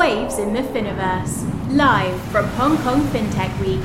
Waves 0.00 0.38
in 0.38 0.54
the 0.54 0.62
Finoverse, 0.62 1.44
live 1.76 2.18
from 2.32 2.46
Hong 2.52 2.78
Kong 2.78 3.02
FinTech 3.08 3.52
Week. 3.60 3.84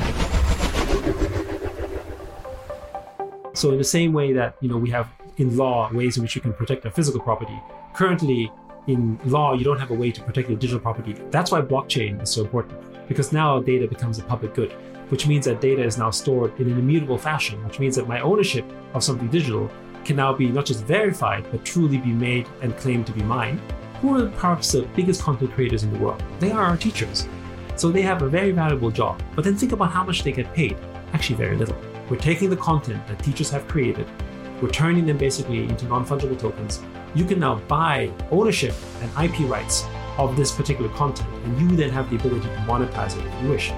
So 3.54 3.70
in 3.72 3.76
the 3.76 3.84
same 3.84 4.14
way 4.14 4.32
that 4.32 4.56
you 4.62 4.70
know 4.70 4.78
we 4.78 4.88
have 4.88 5.10
in 5.36 5.58
law 5.58 5.92
ways 5.92 6.16
in 6.16 6.22
which 6.22 6.34
you 6.34 6.40
can 6.40 6.54
protect 6.54 6.86
our 6.86 6.90
physical 6.90 7.20
property, 7.20 7.60
currently 7.92 8.50
in 8.86 9.20
law 9.26 9.52
you 9.52 9.62
don't 9.62 9.78
have 9.78 9.90
a 9.90 9.94
way 9.94 10.10
to 10.10 10.22
protect 10.22 10.48
your 10.48 10.56
digital 10.58 10.80
property. 10.80 11.12
That's 11.30 11.50
why 11.50 11.60
blockchain 11.60 12.22
is 12.22 12.30
so 12.30 12.40
important 12.40 12.80
because 13.08 13.30
now 13.30 13.60
data 13.60 13.86
becomes 13.86 14.18
a 14.18 14.22
public 14.22 14.54
good, 14.54 14.72
which 15.10 15.26
means 15.26 15.44
that 15.44 15.60
data 15.60 15.82
is 15.82 15.98
now 15.98 16.08
stored 16.08 16.58
in 16.58 16.72
an 16.72 16.78
immutable 16.78 17.18
fashion, 17.18 17.62
which 17.66 17.78
means 17.78 17.94
that 17.96 18.08
my 18.08 18.20
ownership 18.20 18.64
of 18.94 19.04
something 19.04 19.28
digital 19.28 19.70
can 20.06 20.16
now 20.16 20.32
be 20.32 20.46
not 20.46 20.64
just 20.64 20.82
verified, 20.84 21.46
but 21.50 21.62
truly 21.62 21.98
be 21.98 22.12
made 22.12 22.48
and 22.62 22.74
claimed 22.78 23.06
to 23.06 23.12
be 23.12 23.22
mine. 23.22 23.60
Who 24.02 24.14
are 24.14 24.28
perhaps 24.28 24.72
the 24.72 24.82
biggest 24.94 25.22
content 25.22 25.52
creators 25.52 25.82
in 25.82 25.90
the 25.90 25.98
world? 25.98 26.22
They 26.38 26.52
are 26.52 26.62
our 26.62 26.76
teachers. 26.76 27.26
So 27.76 27.90
they 27.90 28.02
have 28.02 28.20
a 28.20 28.28
very 28.28 28.50
valuable 28.50 28.90
job. 28.90 29.22
But 29.34 29.44
then 29.44 29.56
think 29.56 29.72
about 29.72 29.90
how 29.90 30.04
much 30.04 30.22
they 30.22 30.32
get 30.32 30.52
paid. 30.52 30.76
Actually, 31.14 31.36
very 31.36 31.56
little. 31.56 31.76
We're 32.10 32.18
taking 32.18 32.50
the 32.50 32.56
content 32.56 33.06
that 33.06 33.18
teachers 33.22 33.48
have 33.50 33.66
created, 33.66 34.06
we're 34.60 34.70
turning 34.70 35.04
them 35.04 35.16
basically 35.16 35.64
into 35.64 35.86
non 35.86 36.04
fungible 36.06 36.38
tokens. 36.38 36.80
You 37.14 37.24
can 37.24 37.40
now 37.40 37.56
buy 37.68 38.10
ownership 38.30 38.74
and 39.00 39.10
IP 39.22 39.48
rights 39.48 39.84
of 40.18 40.36
this 40.36 40.52
particular 40.52 40.90
content, 40.90 41.28
and 41.44 41.58
you 41.60 41.76
then 41.76 41.90
have 41.90 42.10
the 42.10 42.16
ability 42.16 42.48
to 42.48 42.56
monetize 42.66 43.18
it 43.18 43.24
if 43.26 43.42
you 43.42 43.48
wish. 43.50 43.72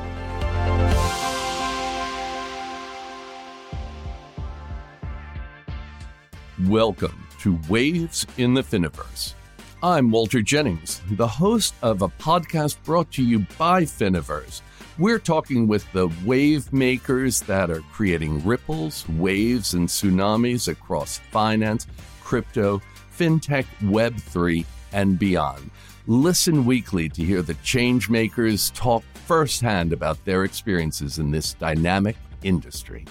Welcome 6.69 7.27
to 7.41 7.59
Waves 7.69 8.27
in 8.37 8.55
the 8.55 8.63
Finoverse. 8.63 9.35
I'm 9.81 10.11
Walter 10.11 10.43
Jennings, 10.43 11.01
the 11.13 11.29
host 11.29 11.73
of 11.83 12.03
a 12.03 12.09
podcast 12.09 12.83
brought 12.83 13.13
to 13.13 13.23
you 13.23 13.47
by 13.57 13.85
Finoverse. 13.85 14.61
We're 14.99 15.21
talking 15.21 15.69
with 15.69 15.87
the 15.93 16.11
wave 16.25 16.73
makers 16.73 17.43
that 17.43 17.71
are 17.71 17.83
creating 17.93 18.45
ripples, 18.45 19.09
waves, 19.11 19.75
and 19.75 19.87
tsunamis 19.87 20.67
across 20.67 21.19
finance, 21.31 21.87
crypto, 22.25 22.83
fintech, 23.17 23.67
Web3, 23.83 24.67
and 24.95 25.17
beyond. 25.17 25.71
Listen 26.09 26.65
weekly 26.65 27.09
to 27.11 27.23
hear 27.23 27.43
the 27.43 27.55
change 27.63 28.11
makers 28.11 28.71
talk 28.71 29.05
firsthand 29.27 29.93
about 29.93 30.25
their 30.25 30.43
experiences 30.43 31.21
in 31.21 31.31
this 31.31 31.55
dynamic 31.55 32.17
industry. 32.43 33.05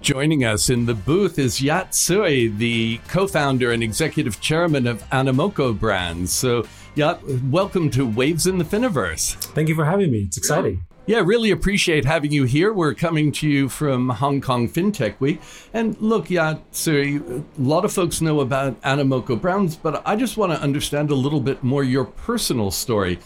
Joining 0.00 0.46
us 0.46 0.70
in 0.70 0.86
the 0.86 0.94
booth 0.94 1.38
is 1.38 1.60
Yat 1.60 1.94
Siu, 1.94 2.48
the 2.48 2.98
co 3.08 3.26
founder 3.26 3.70
and 3.70 3.82
executive 3.82 4.40
chairman 4.40 4.86
of 4.86 5.02
Animoca 5.10 5.78
Brands. 5.78 6.32
So, 6.32 6.66
Yat, 6.94 7.22
welcome 7.50 7.90
to 7.90 8.06
Waves 8.06 8.46
in 8.46 8.56
the 8.56 8.64
Finoverse. 8.64 9.34
Thank 9.52 9.68
you 9.68 9.74
for 9.74 9.84
having 9.84 10.10
me. 10.10 10.20
It's 10.20 10.38
exciting. 10.38 10.86
Yeah, 11.04 11.20
really 11.20 11.50
appreciate 11.50 12.06
having 12.06 12.32
you 12.32 12.44
here. 12.44 12.72
We're 12.72 12.94
coming 12.94 13.30
to 13.32 13.48
you 13.48 13.68
from 13.68 14.08
Hong 14.08 14.40
Kong 14.40 14.70
FinTech 14.70 15.20
Week. 15.20 15.38
And 15.74 16.00
look, 16.00 16.30
Yat 16.30 16.62
Siu, 16.70 17.44
a 17.58 17.60
lot 17.60 17.84
of 17.84 17.92
folks 17.92 18.22
know 18.22 18.40
about 18.40 18.80
Animoca 18.80 19.38
Brands, 19.38 19.76
but 19.76 20.02
I 20.06 20.16
just 20.16 20.38
want 20.38 20.52
to 20.52 20.60
understand 20.62 21.10
a 21.10 21.14
little 21.14 21.40
bit 21.40 21.62
more 21.62 21.84
your 21.84 22.06
personal 22.06 22.70
story. 22.70 23.18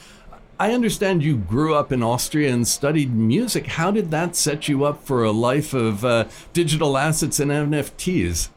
I 0.58 0.72
understand 0.72 1.24
you 1.24 1.36
grew 1.36 1.74
up 1.74 1.90
in 1.90 2.02
Austria 2.02 2.52
and 2.52 2.66
studied 2.66 3.12
music. 3.12 3.66
How 3.66 3.90
did 3.90 4.12
that 4.12 4.36
set 4.36 4.68
you 4.68 4.84
up 4.84 5.02
for 5.02 5.24
a 5.24 5.32
life 5.32 5.74
of 5.74 6.04
uh, 6.04 6.26
digital 6.52 6.96
assets 6.96 7.40
and 7.40 7.50
NFTs? 7.50 8.50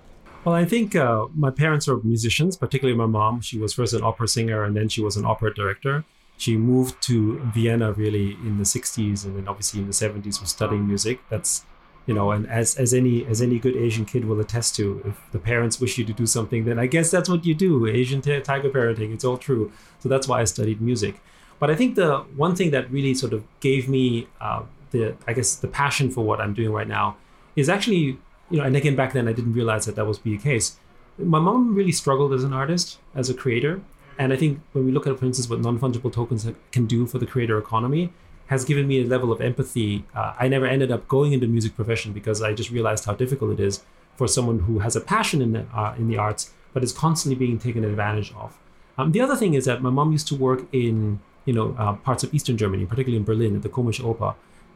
Well, 0.45 0.53
I 0.53 0.64
think 0.64 0.95
uh, 0.95 1.25
my 1.34 1.50
parents 1.50 1.88
were 1.88 2.00
musicians, 2.03 2.56
particularly 2.56 2.98
my 2.98 3.08
mom. 3.08 3.42
She 3.42 3.58
was 3.58 3.73
first 3.73 3.94
an 3.94 4.03
opera 4.03 4.28
singer 4.28 4.64
and 4.64 4.78
then 4.78 4.90
she 4.90 5.02
was 5.02 5.18
an 5.18 5.25
opera 5.25 5.53
director. 5.53 6.06
She 6.38 6.56
moved 6.56 7.02
to 7.03 7.40
Vienna 7.53 7.94
really 7.94 8.34
in 8.34 8.58
the 8.58 8.64
60s 8.64 9.25
and 9.25 9.35
then 9.35 9.47
obviously 9.47 9.79
in 9.79 9.88
the 9.88 9.94
70s 9.94 10.40
was 10.40 10.50
studying 10.50 10.88
music. 10.88 11.19
That's 11.29 11.66
you 12.06 12.14
know, 12.14 12.31
and 12.31 12.47
as 12.47 12.78
as 12.78 12.94
any 12.94 13.25
as 13.25 13.41
any 13.41 13.59
good 13.59 13.75
Asian 13.75 14.06
kid 14.06 14.24
will 14.24 14.40
attest 14.40 14.78
to, 14.78 15.02
if 15.03 15.31
the 15.34 15.40
parents 15.40 15.81
wish 15.81 15.97
you 15.97 16.06
to 16.06 16.14
do 16.14 16.25
something, 16.25 16.64
then 16.64 16.79
I 16.79 16.88
guess 16.88 17.12
that's 17.12 17.28
what 17.28 17.46
you 17.46 17.53
do. 17.53 17.85
Asian 17.85 18.22
tiger 18.22 18.69
parenting, 18.69 19.14
it's 19.14 19.25
all 19.25 19.38
true. 19.38 19.74
So 20.00 20.08
that's 20.08 20.25
why 20.25 20.40
I 20.40 20.46
studied 20.46 20.79
music. 20.79 21.19
But 21.59 21.72
I 21.72 21.75
think 21.75 21.95
the 21.95 22.19
one 22.35 22.56
thing 22.56 22.72
that 22.72 22.90
really 22.91 23.13
sort 23.13 23.34
of 23.34 23.44
gave 23.59 23.90
me 23.90 24.28
uh, 24.40 24.63
the, 24.91 25.16
I 25.28 25.34
guess, 25.34 25.56
the 25.56 25.68
passion 25.68 26.12
for 26.12 26.23
what 26.23 26.40
I'm 26.40 26.53
doing 26.53 26.72
right 26.72 26.88
now 26.88 27.18
is 27.56 27.69
actually, 27.69 28.19
you 28.50 28.57
know, 28.57 28.63
and 28.63 28.75
again, 28.75 28.95
back 28.95 29.13
then 29.13 29.28
I 29.28 29.34
didn't 29.34 29.53
realize 29.53 29.85
that 29.85 29.96
that 29.96 30.06
was 30.06 30.19
be 30.19 30.38
the 30.38 30.44
case. 30.44 30.78
My 31.17 31.40
mom 31.40 31.73
really 31.73 31.91
struggled 31.91 32.34
as 32.34 32.44
an 32.44 32.53
artist, 32.53 33.00
as 33.16 33.29
a 33.29 33.34
creator. 33.34 33.81
And 34.19 34.34
I 34.34 34.35
think 34.35 34.62
when 34.73 34.85
we 34.85 34.91
look 34.91 35.07
at, 35.07 35.17
for 35.17 35.25
instance, 35.25 35.50
what 35.50 35.59
non 35.59 35.79
fungible 35.79 36.13
tokens 36.13 36.47
can 36.72 36.85
do 36.85 37.06
for 37.06 37.17
the 37.17 37.25
creator 37.25 37.57
economy, 37.57 38.12
has 38.47 38.63
given 38.63 38.88
me 38.88 39.01
a 39.01 39.06
level 39.06 39.31
of 39.31 39.41
empathy. 39.41 40.06
Uh, 40.16 40.34
I 40.40 40.47
never 40.47 40.66
ended 40.66 40.91
up 40.91 41.07
going 41.07 41.34
into 41.34 41.47
music 41.47 41.75
profession 41.75 42.13
because 42.13 42.41
I 42.41 42.53
just 42.53 42.72
realized 42.72 43.06
how 43.06 43.13
difficult 43.13 43.51
it 43.51 43.59
is 43.59 43.84
for 44.16 44.28
someone 44.28 44.59
who 44.59 44.79
has 44.79 44.96
a 44.96 45.01
passion 45.01 45.41
in 45.41 45.51
the, 45.51 45.66
uh, 45.73 45.94
in 45.97 46.07
the 46.07 46.17
arts, 46.17 46.51
but 46.73 46.84
is 46.84 46.94
constantly 46.94 47.38
being 47.38 47.59
taken 47.59 47.84
advantage 47.84 48.34
of. 48.35 48.57
Um, 48.97 49.12
the 49.12 49.22
other 49.22 49.35
thing 49.35 49.53
is 49.53 49.66
that 49.66 49.81
my 49.81 49.90
mom 49.90 50.12
used 50.12 50.28
to 50.29 50.35
work 50.35 50.66
in 50.72 51.19
you 51.47 51.53
know, 51.53 51.75
uh, 51.80 51.94
parts 51.94 52.24
of 52.24 52.31
Eastern 52.35 52.58
Germany, 52.58 52.85
particularly 52.85 53.18
in 53.18 53.24
Berlin 53.24 53.56
at 53.56 53.63
the 53.63 53.69
Komische 53.69 54.03
Oper. 54.03 54.35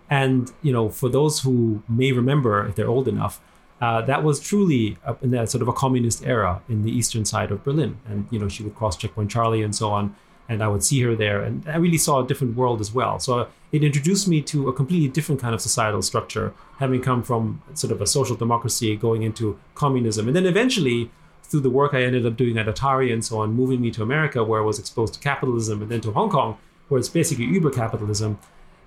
And, 0.09 0.51
you 0.61 0.73
know, 0.73 0.89
for 0.89 1.09
those 1.09 1.41
who 1.41 1.83
may 1.87 2.11
remember, 2.11 2.65
if 2.65 2.75
they're 2.75 2.89
old 2.89 3.07
enough, 3.07 3.41
uh, 3.81 4.01
that 4.03 4.23
was 4.23 4.39
truly 4.39 4.97
a, 5.05 5.15
in 5.21 5.31
that 5.31 5.49
sort 5.49 5.61
of 5.61 5.67
a 5.67 5.73
communist 5.73 6.25
era 6.25 6.61
in 6.69 6.83
the 6.83 6.91
eastern 6.91 7.25
side 7.25 7.51
of 7.51 7.63
Berlin. 7.63 7.97
And, 8.07 8.27
you 8.31 8.39
know, 8.39 8.47
she 8.47 8.63
would 8.63 8.75
cross 8.75 8.95
Checkpoint 8.95 9.29
Charlie 9.29 9.63
and 9.63 9.75
so 9.75 9.91
on. 9.91 10.15
And 10.47 10.61
I 10.61 10.67
would 10.67 10.83
see 10.83 11.01
her 11.01 11.15
there. 11.15 11.41
And 11.41 11.67
I 11.67 11.77
really 11.77 11.97
saw 11.97 12.23
a 12.23 12.27
different 12.27 12.55
world 12.55 12.81
as 12.81 12.93
well. 12.93 13.19
So 13.19 13.47
it 13.71 13.83
introduced 13.83 14.27
me 14.27 14.41
to 14.43 14.67
a 14.69 14.73
completely 14.73 15.07
different 15.07 15.41
kind 15.41 15.53
of 15.55 15.61
societal 15.61 16.01
structure, 16.01 16.53
having 16.79 17.01
come 17.01 17.23
from 17.23 17.61
sort 17.73 17.91
of 17.91 18.01
a 18.01 18.07
social 18.07 18.35
democracy 18.35 18.95
going 18.95 19.23
into 19.23 19.59
communism. 19.75 20.27
And 20.27 20.35
then 20.35 20.45
eventually, 20.45 21.09
through 21.51 21.59
the 21.59 21.69
work 21.69 21.93
I 21.93 22.03
ended 22.03 22.25
up 22.25 22.37
doing 22.37 22.57
at 22.57 22.65
Atari 22.65 23.11
and 23.11 23.23
so 23.23 23.41
on, 23.41 23.53
moving 23.53 23.81
me 23.81 23.91
to 23.91 24.01
America, 24.01 24.41
where 24.41 24.61
I 24.61 24.65
was 24.65 24.79
exposed 24.79 25.13
to 25.15 25.19
capitalism, 25.19 25.81
and 25.81 25.91
then 25.91 25.99
to 26.01 26.11
Hong 26.13 26.29
Kong, 26.29 26.57
where 26.87 26.97
it's 26.97 27.09
basically 27.09 27.45
uber 27.45 27.69
capitalism. 27.69 28.39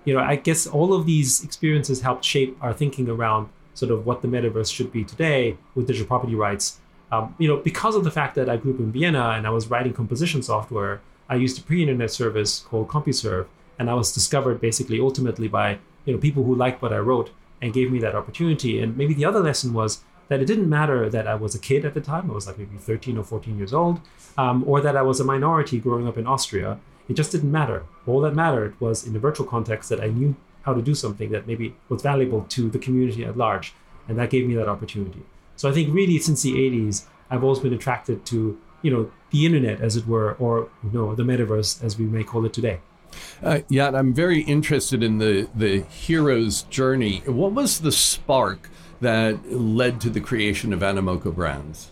You 0.07 0.15
know, 0.15 0.21
I 0.21 0.37
guess 0.37 0.67
all 0.67 0.95
of 0.95 1.05
these 1.05 1.45
experiences 1.45 2.01
helped 2.01 2.25
shape 2.25 2.57
our 2.63 2.73
thinking 2.73 3.09
around 3.09 3.51
sort 3.75 3.93
of 3.93 4.07
what 4.07 4.23
the 4.23 4.29
metaverse 4.29 4.73
should 4.73 4.91
be 4.91 5.05
today 5.05 5.59
with 5.75 5.87
digital 5.87 6.07
property 6.07 6.35
rights. 6.35 6.81
Um, 7.13 7.35
you 7.39 7.49
know, 7.49 7.59
because 7.59 7.95
of 7.97 8.05
the 8.05 8.11
fact 8.11 8.35
that 8.37 8.49
I 8.49 8.57
grew 8.57 8.75
up 8.75 8.81
in 8.81 8.91
Vienna 8.93 9.31
and 9.37 9.47
I 9.47 9.51
was 9.51 9.69
writing 9.69 9.93
composition 9.93 10.43
software, 10.43 11.03
I 11.29 11.37
used 11.37 11.59
a 11.59 11.63
pre-internet 11.63 12.11
service 12.11 12.61
called 12.61 12.89
CompuServe, 12.89 13.47
and 13.79 13.91
I 13.91 13.95
was 13.95 14.13
discovered 14.13 14.61
basically 14.61 15.01
ultimately 15.01 15.49
by 15.49 15.79
you 16.07 16.15
know 16.15 16.19
people 16.19 16.45
who 16.45 16.55
liked 16.55 16.81
what 16.81 16.93
I 16.93 16.99
wrote 16.99 17.31
and 17.61 17.73
gave 17.73 17.93
me 17.93 17.99
that 18.01 18.15
opportunity. 18.15 18.81
And 18.81 18.97
maybe 18.97 19.15
the 19.15 19.25
other 19.25 19.41
lesson 19.41 19.73
was 19.73 20.03
that 20.29 20.41
it 20.41 20.47
didn't 20.47 20.69
matter 20.69 21.09
that 21.11 21.27
I 21.27 21.35
was 21.35 21.55
a 21.55 21.59
kid 21.59 21.85
at 21.85 21.95
the 21.95 22.01
time, 22.01 22.31
I 22.31 22.35
was 22.35 22.47
like 22.47 22.59
maybe 22.59 22.77
13 22.77 23.19
or 23.19 23.25
14 23.25 23.57
years 23.57 23.75
old, 23.75 24.01
um, 24.39 24.65
or 24.67 24.81
that 24.81 24.97
I 24.97 25.03
was 25.03 25.21
a 25.21 25.25
minority 25.25 25.79
growing 25.79 26.09
up 26.09 26.17
in 26.17 26.27
Austria. 26.27 26.79
It 27.09 27.15
just 27.15 27.33
didn't 27.33 27.53
matter. 27.53 27.85
All 28.07 28.21
that 28.23 28.35
mattered 28.35 28.81
was 28.81 29.07
in 29.07 29.13
the 29.13 29.19
virtual 29.19 29.47
context 29.47 29.91
that 29.91 30.01
I 30.01 30.09
knew 30.09 30.37
how 30.63 30.73
to 30.73 30.81
do 30.81 30.95
something 30.95 31.31
that 31.31 31.47
maybe 31.47 31.77
was 31.89 32.03
valuable 32.03 32.43
to 32.49 32.71
the 32.71 32.79
community 32.79 33.25
at 33.25 33.37
large. 33.37 33.75
And 34.09 34.19
that 34.19 34.31
gave 34.31 34.47
me 34.47 34.55
that 34.55 34.69
opportunity. 34.69 35.23
So 35.57 35.69
I 35.69 35.73
think 35.73 35.95
really 35.95 36.19
since 36.19 36.43
the 36.43 36.53
80s, 36.53 37.05
I've 37.31 37.45
always 37.45 37.61
been 37.61 37.75
attracted 37.75 38.25
to, 38.27 38.59
you 38.83 38.91
know, 38.91 39.11
the 39.31 39.47
internet 39.47 39.81
as 39.81 39.97
it 39.97 40.07
were, 40.07 40.35
or 40.35 40.69
you 40.83 40.91
know, 40.93 41.15
the 41.15 41.23
metaverse 41.23 41.83
as 41.83 41.99
we 41.99 42.07
may 42.07 42.25
call 42.25 42.45
it 42.45 42.53
today. 42.53 42.81
Uh, 43.43 43.61
yeah, 43.69 43.91
I'm 43.91 44.13
very 44.13 44.41
interested 44.43 45.03
in 45.03 45.19
the 45.19 45.49
the 45.55 45.83
hero's 45.83 46.63
journey. 46.63 47.23
What 47.27 47.53
was 47.53 47.81
the 47.81 47.93
spark 47.93 48.69
that 49.05 49.53
led 49.53 50.01
to 50.03 50.11
the 50.11 50.21
creation 50.21 50.73
of 50.73 50.81
Animoca 50.81 51.33
Brands? 51.35 51.91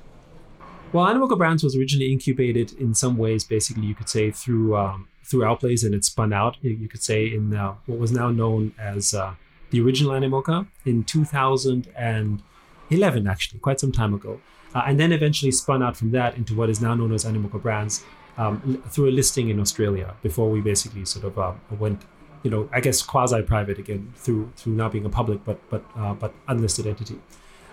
Well, 0.93 1.07
Animoca 1.07 1.39
Brands 1.39 1.63
was 1.63 1.77
originally 1.77 2.13
incubated 2.13 2.73
in 2.73 2.95
some 2.95 3.17
ways, 3.17 3.45
basically, 3.45 3.87
you 3.87 3.95
could 3.95 4.11
say, 4.11 4.31
through 4.31 4.77
um, 4.77 5.09
through 5.25 5.41
Outblaze, 5.41 5.85
and 5.85 5.95
it 5.95 6.05
spun 6.05 6.33
out, 6.33 6.57
you 6.63 6.89
could 6.89 7.03
say, 7.03 7.33
in 7.33 7.55
uh, 7.55 7.75
what 7.87 7.99
was 7.99 8.13
now 8.13 8.31
known 8.31 8.75
as 8.79 9.15
uh, 9.15 9.35
the 9.71 9.81
original 9.81 10.13
Animoca 10.13 10.67
in 10.85 11.05
2011, 11.05 13.27
actually, 13.27 13.59
quite 13.61 13.81
some 13.81 13.93
time 13.93 14.13
ago. 14.13 14.39
Uh, 14.75 14.83
and 14.87 15.01
then 15.01 15.13
eventually 15.13 15.53
spun 15.53 15.83
out 15.83 15.97
from 15.97 16.11
that 16.11 16.37
into 16.37 16.55
what 16.55 16.69
is 16.69 16.81
now 16.81 16.95
known 16.95 17.13
as 17.13 17.25
Animoca 17.25 17.63
Brands 17.63 18.05
um, 18.37 18.83
through 18.89 19.09
a 19.09 19.13
listing 19.13 19.49
in 19.49 19.61
Australia 19.61 20.15
before 20.23 20.51
we 20.51 20.61
basically 20.61 21.05
sort 21.05 21.25
of 21.25 21.39
uh, 21.39 21.53
went 21.79 22.03
you 22.43 22.51
know, 22.51 22.69
I 22.73 22.81
guess 22.81 23.03
quasi-private 23.03 23.79
again 23.79 24.13
through 24.17 24.53
through 24.57 24.75
not 24.75 24.93
being 24.93 25.05
a 25.05 25.09
public 25.09 25.45
but 25.45 25.59
but 25.71 25.85
uh, 25.97 26.15
but 26.15 26.35
unlisted 26.49 26.87
entity. 26.87 27.19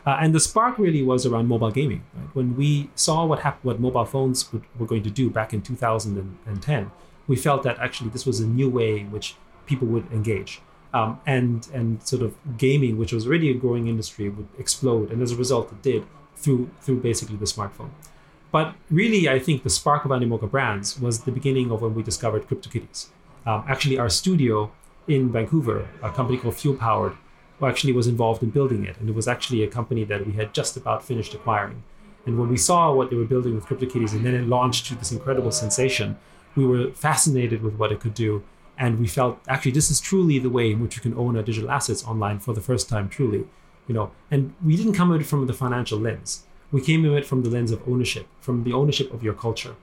Uh, 0.06 0.18
and 0.21 0.33
the 0.33 0.39
spark 0.39 0.77
really 0.77 1.04
was 1.04 1.25
around 1.25 1.48
mobile 1.48 1.71
gaming. 1.71 2.04
Right? 2.13 2.36
When 2.36 2.56
we 2.56 2.89
saw 2.95 3.25
what 3.25 3.39
happened, 3.39 3.66
what 3.66 3.80
mobile 3.80 4.06
phones 4.06 4.51
would, 4.51 4.63
were 4.77 4.86
going 4.86 5.04
to 5.04 5.10
do 5.10 5.30
back 5.30 5.54
in 5.54 5.62
2010, 5.62 6.92
we 7.27 7.36
felt 7.36 7.63
that 7.63 7.77
actually 7.80 8.10
this 8.10 8.25
was 8.25 8.39
a 8.39 8.48
new 8.48 8.69
way 8.69 9.01
in 9.01 9.12
which 9.12 9.36
people 9.66 9.88
would 9.88 10.12
engage. 10.12 10.62
Um, 10.94 11.19
and 11.27 11.68
and 11.74 12.01
sort 12.01 12.24
of 12.24 12.36
gaming, 12.57 12.98
which 12.98 13.13
was 13.13 13.27
already 13.27 13.51
a 13.51 13.54
growing 13.54 13.88
industry, 13.88 14.30
would 14.30 14.48
explode, 14.57 15.12
and 15.12 15.21
as 15.21 15.31
a 15.31 15.36
result, 15.36 15.71
it 15.71 15.81
did 15.83 16.06
through 16.36 16.71
through 16.81 17.01
basically 17.01 17.36
the 17.36 17.45
smartphone. 17.45 17.92
But 18.51 18.74
really, 18.89 19.30
I 19.30 19.38
think 19.38 19.62
the 19.62 19.69
spark 19.69 20.06
of 20.06 20.12
Animoca 20.12 20.50
Brands 20.50 21.00
was 21.00 21.21
the 21.21 21.31
beginning 21.31 21.71
of 21.71 21.83
when 21.83 21.94
we 21.94 22.01
discovered 22.01 22.48
CryptoKitties. 22.48 23.10
Um, 23.45 23.63
actually, 23.68 23.97
our 23.97 24.09
studio 24.09 24.71
in 25.07 25.31
Vancouver, 25.31 25.88
a 26.03 26.12
company 26.12 26.38
called 26.38 26.56
Fuel 26.56 26.75
Powered, 26.75 27.15
actually 27.68 27.94
was 27.94 28.07
involved 28.07 28.41
in 28.44 28.50
building 28.50 28.86
it. 28.86 28.97
And 29.00 29.09
it 29.09 29.15
was 29.15 29.27
actually 29.27 29.63
a 29.63 29.68
company 29.68 30.03
that 30.06 30.25
we 30.25 30.33
had 30.33 30.53
just 30.53 30.77
about 30.77 31.03
finished 31.03 31.33
acquiring. 31.33 31.83
And 32.25 32.38
when 32.38 32.50
we 32.50 32.57
saw 32.57 32.94
what 32.94 33.09
they 33.09 33.15
were 33.15 33.25
building 33.25 33.56
with 33.56 33.65
CryptoKitties 33.65 34.13
and 34.13 34.25
then 34.25 34.36
it 34.36 34.47
launched 34.47 34.86
to 34.88 34.95
this 34.95 35.12
incredible 35.12 35.51
sensation, 35.51 36.18
we 36.56 36.65
were 36.65 36.91
fascinated 36.91 37.62
with 37.62 37.75
what 37.75 37.91
it 37.91 38.00
could 38.00 38.13
do. 38.13 38.44
And 38.77 39.00
we 39.00 39.07
felt 39.07 39.39
actually 39.47 39.71
this 39.71 39.92
is 39.92 40.00
truly 40.00 40.39
the 40.39 40.50
way 40.50 40.71
in 40.71 40.80
which 40.80 40.95
you 40.95 41.01
can 41.01 41.13
own 41.15 41.35
our 41.35 41.44
digital 41.44 41.71
assets 41.71 42.06
online 42.06 42.39
for 42.39 42.53
the 42.53 42.62
first 42.62 42.88
time, 42.88 43.09
truly. 43.09 43.45
You 43.88 43.95
know, 43.95 44.12
and 44.30 44.53
we 44.63 44.75
didn't 44.75 44.94
come 44.94 45.13
at 45.13 45.21
it 45.21 45.25
from 45.25 45.47
the 45.47 45.53
financial 45.53 46.00
lens. 46.00 46.44
We 46.71 46.81
came 46.81 47.03
at 47.06 47.13
it 47.13 47.25
from 47.25 47.42
the 47.42 47.50
lens 47.50 47.71
of 47.71 47.81
ownership, 47.88 48.27
from 48.39 48.63
the 48.63 48.74
ownership 48.74 49.12
of 49.12 49.24
your 49.24 49.33
culture. 49.33 49.75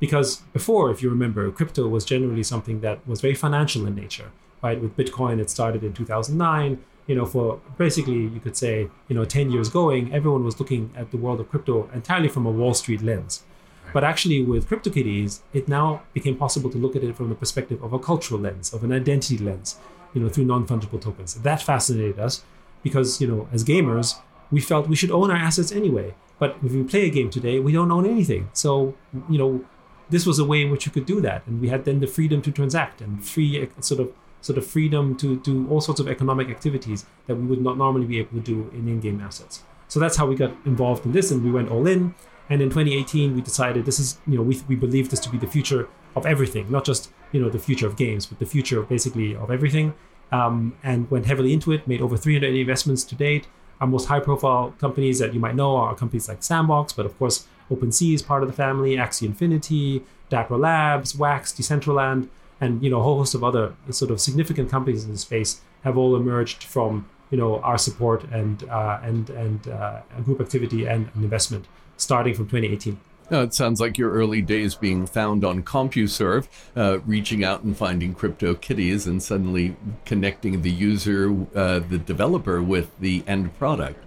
Because 0.00 0.36
before, 0.52 0.90
if 0.90 1.02
you 1.02 1.10
remember, 1.10 1.50
crypto 1.50 1.88
was 1.88 2.04
generally 2.04 2.42
something 2.42 2.80
that 2.80 3.06
was 3.06 3.20
very 3.20 3.34
financial 3.34 3.86
in 3.86 3.94
nature, 3.94 4.30
right? 4.62 4.80
With 4.80 4.96
Bitcoin, 4.96 5.40
it 5.40 5.50
started 5.50 5.82
in 5.82 5.92
2009 5.92 6.78
you 7.06 7.14
know, 7.14 7.26
for 7.26 7.60
basically 7.76 8.22
you 8.28 8.40
could 8.40 8.56
say, 8.56 8.88
you 9.08 9.14
know, 9.14 9.24
10 9.24 9.50
years 9.50 9.68
going, 9.68 10.12
everyone 10.12 10.44
was 10.44 10.58
looking 10.58 10.90
at 10.96 11.10
the 11.10 11.16
world 11.16 11.40
of 11.40 11.50
crypto 11.50 11.88
entirely 11.92 12.28
from 12.28 12.46
a 12.46 12.50
Wall 12.50 12.74
Street 12.74 13.02
lens. 13.02 13.44
But 13.92 14.02
actually, 14.02 14.42
with 14.42 14.68
CryptoKitties, 14.68 15.40
it 15.52 15.68
now 15.68 16.02
became 16.14 16.36
possible 16.36 16.70
to 16.70 16.78
look 16.78 16.96
at 16.96 17.04
it 17.04 17.14
from 17.16 17.28
the 17.28 17.34
perspective 17.34 17.82
of 17.82 17.92
a 17.92 17.98
cultural 17.98 18.40
lens, 18.40 18.72
of 18.72 18.82
an 18.82 18.92
identity 18.92 19.38
lens, 19.38 19.78
you 20.14 20.20
know, 20.20 20.28
through 20.28 20.46
non-fungible 20.46 21.00
tokens. 21.00 21.34
That 21.34 21.62
fascinated 21.62 22.18
us 22.18 22.42
because, 22.82 23.20
you 23.20 23.28
know, 23.28 23.46
as 23.52 23.62
gamers, 23.62 24.18
we 24.50 24.60
felt 24.60 24.88
we 24.88 24.96
should 24.96 25.10
own 25.10 25.30
our 25.30 25.36
assets 25.36 25.70
anyway. 25.70 26.14
But 26.38 26.56
if 26.64 26.72
we 26.72 26.82
play 26.82 27.06
a 27.06 27.10
game 27.10 27.30
today, 27.30 27.60
we 27.60 27.72
don't 27.72 27.92
own 27.92 28.06
anything. 28.06 28.48
So, 28.52 28.94
you 29.28 29.38
know, 29.38 29.64
this 30.10 30.26
was 30.26 30.38
a 30.38 30.44
way 30.44 30.62
in 30.62 30.70
which 30.70 30.86
you 30.86 30.92
could 30.92 31.06
do 31.06 31.20
that. 31.20 31.46
And 31.46 31.60
we 31.60 31.68
had 31.68 31.84
then 31.84 32.00
the 32.00 32.06
freedom 32.06 32.42
to 32.42 32.52
transact 32.52 33.00
and 33.00 33.24
free 33.24 33.68
sort 33.80 34.00
of 34.00 34.12
sort 34.44 34.58
of 34.58 34.66
freedom 34.66 35.16
to 35.16 35.36
do 35.40 35.66
all 35.70 35.80
sorts 35.80 36.00
of 36.00 36.06
economic 36.06 36.50
activities 36.50 37.06
that 37.26 37.34
we 37.34 37.46
would 37.46 37.62
not 37.62 37.78
normally 37.78 38.04
be 38.04 38.18
able 38.18 38.32
to 38.32 38.40
do 38.40 38.70
in 38.74 38.86
in-game 38.86 39.18
assets. 39.20 39.62
So 39.88 39.98
that's 39.98 40.16
how 40.16 40.26
we 40.26 40.36
got 40.36 40.52
involved 40.66 41.06
in 41.06 41.12
this, 41.12 41.30
and 41.30 41.42
we 41.42 41.50
went 41.50 41.70
all 41.70 41.86
in. 41.86 42.14
And 42.50 42.60
in 42.60 42.68
2018, 42.68 43.34
we 43.34 43.40
decided 43.40 43.86
this 43.86 43.98
is, 43.98 44.18
you 44.26 44.36
know, 44.36 44.42
we, 44.42 44.60
we 44.68 44.76
believe 44.76 45.08
this 45.08 45.20
to 45.20 45.30
be 45.30 45.38
the 45.38 45.46
future 45.46 45.88
of 46.14 46.26
everything, 46.26 46.70
not 46.70 46.84
just, 46.84 47.10
you 47.32 47.40
know, 47.40 47.48
the 47.48 47.58
future 47.58 47.86
of 47.86 47.96
games, 47.96 48.26
but 48.26 48.38
the 48.38 48.44
future 48.44 48.78
of 48.78 48.88
basically 48.88 49.34
of 49.34 49.50
everything. 49.50 49.94
Um, 50.32 50.76
and 50.82 51.08
went 51.10 51.26
heavily 51.26 51.52
into 51.52 51.70
it, 51.70 51.86
made 51.86 52.00
over 52.00 52.16
300 52.16 52.54
investments 52.54 53.04
to 53.04 53.14
date. 53.14 53.46
Our 53.80 53.86
most 53.86 54.06
high 54.06 54.20
profile 54.20 54.74
companies 54.78 55.20
that 55.20 55.32
you 55.32 55.38
might 55.38 55.54
know 55.54 55.76
are 55.76 55.94
companies 55.94 56.28
like 56.28 56.42
Sandbox, 56.42 56.92
but 56.92 57.06
of 57.06 57.16
course, 57.18 57.46
OpenSea 57.70 58.14
is 58.14 58.22
part 58.22 58.42
of 58.42 58.48
the 58.48 58.54
family, 58.54 58.96
Axie 58.96 59.26
Infinity, 59.26 60.02
Dapper 60.28 60.56
Labs, 60.56 61.16
Wax, 61.16 61.52
Decentraland 61.52 62.28
and 62.60 62.82
you 62.82 62.90
know 62.90 63.00
a 63.00 63.02
whole 63.02 63.18
host 63.18 63.34
of 63.34 63.44
other 63.44 63.74
sort 63.90 64.10
of 64.10 64.20
significant 64.20 64.70
companies 64.70 65.04
in 65.04 65.12
the 65.12 65.18
space 65.18 65.60
have 65.82 65.96
all 65.96 66.16
emerged 66.16 66.64
from 66.64 67.08
you 67.30 67.38
know 67.38 67.60
our 67.60 67.78
support 67.78 68.24
and 68.24 68.64
uh, 68.68 68.98
and 69.02 69.30
and 69.30 69.68
uh, 69.68 70.00
group 70.24 70.40
activity 70.40 70.86
and, 70.86 71.10
investment 71.16 71.66
starting 71.96 72.34
from 72.34 72.46
2018. 72.46 72.98
Now, 73.30 73.40
it 73.40 73.54
sounds 73.54 73.80
like 73.80 73.96
your 73.96 74.10
early 74.10 74.42
days 74.42 74.74
being 74.74 75.06
found 75.06 75.44
on 75.44 75.62
CompuServe, 75.62 76.46
uh, 76.76 76.98
reaching 77.06 77.42
out 77.42 77.62
and 77.62 77.74
finding 77.74 78.14
crypto 78.14 78.54
CryptoKitties 78.54 79.06
and 79.06 79.22
suddenly 79.22 79.76
connecting 80.04 80.60
the 80.60 80.70
user, 80.70 81.34
uh, 81.54 81.78
the 81.78 81.96
developer, 81.96 82.62
with 82.62 82.90
the 83.00 83.24
end 83.26 83.56
product. 83.58 84.04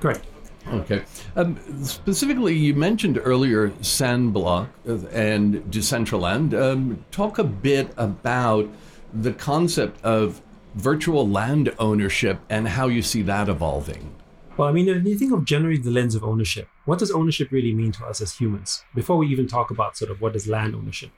Correct. 0.00 0.26
Okay. 0.68 1.02
Um, 1.36 1.58
specifically, 1.84 2.54
you 2.54 2.74
mentioned 2.74 3.18
earlier 3.22 3.72
Sandbox 3.80 4.70
and 4.86 5.56
Decentraland. 5.70 6.54
Um, 6.54 7.04
talk 7.10 7.38
a 7.38 7.44
bit 7.44 7.92
about 7.96 8.68
the 9.12 9.32
concept 9.32 10.04
of 10.04 10.42
virtual 10.74 11.28
land 11.28 11.74
ownership 11.78 12.38
and 12.48 12.68
how 12.68 12.86
you 12.86 13.02
see 13.02 13.22
that 13.22 13.48
evolving. 13.48 14.14
Well, 14.56 14.68
I 14.68 14.72
mean, 14.72 14.88
if 14.88 15.04
you 15.04 15.16
think 15.16 15.32
of 15.32 15.44
generally 15.44 15.78
the 15.78 15.90
lens 15.90 16.14
of 16.14 16.22
ownership, 16.22 16.68
what 16.84 16.98
does 16.98 17.10
ownership 17.10 17.50
really 17.50 17.72
mean 17.72 17.92
to 17.92 18.04
us 18.04 18.20
as 18.20 18.36
humans? 18.36 18.84
Before 18.94 19.16
we 19.16 19.26
even 19.28 19.46
talk 19.46 19.70
about 19.70 19.96
sort 19.96 20.10
of 20.10 20.20
what 20.20 20.36
is 20.36 20.46
land 20.46 20.74
ownership, 20.74 21.10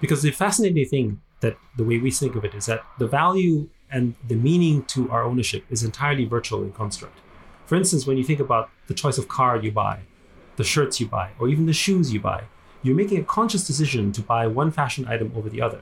because 0.00 0.22
the 0.22 0.30
fascinating 0.30 0.86
thing 0.86 1.20
that 1.40 1.56
the 1.76 1.84
way 1.84 1.98
we 1.98 2.10
think 2.10 2.36
of 2.36 2.44
it 2.44 2.54
is 2.54 2.66
that 2.66 2.84
the 2.98 3.06
value 3.06 3.68
and 3.90 4.14
the 4.28 4.36
meaning 4.36 4.84
to 4.84 5.10
our 5.10 5.22
ownership 5.22 5.64
is 5.70 5.82
entirely 5.82 6.24
virtual 6.24 6.62
in 6.62 6.72
construct. 6.72 7.18
For 7.66 7.76
instance, 7.76 8.06
when 8.06 8.16
you 8.16 8.24
think 8.24 8.40
about 8.40 8.70
the 8.86 8.94
choice 8.94 9.18
of 9.18 9.28
car 9.28 9.56
you 9.56 9.72
buy, 9.72 10.00
the 10.56 10.64
shirts 10.64 11.00
you 11.00 11.06
buy, 11.06 11.30
or 11.38 11.48
even 11.48 11.66
the 11.66 11.72
shoes 11.72 12.12
you 12.12 12.20
buy, 12.20 12.44
you're 12.82 12.96
making 12.96 13.18
a 13.18 13.24
conscious 13.24 13.66
decision 13.66 14.12
to 14.12 14.20
buy 14.20 14.46
one 14.46 14.70
fashion 14.70 15.06
item 15.06 15.32
over 15.36 15.48
the 15.48 15.62
other. 15.62 15.80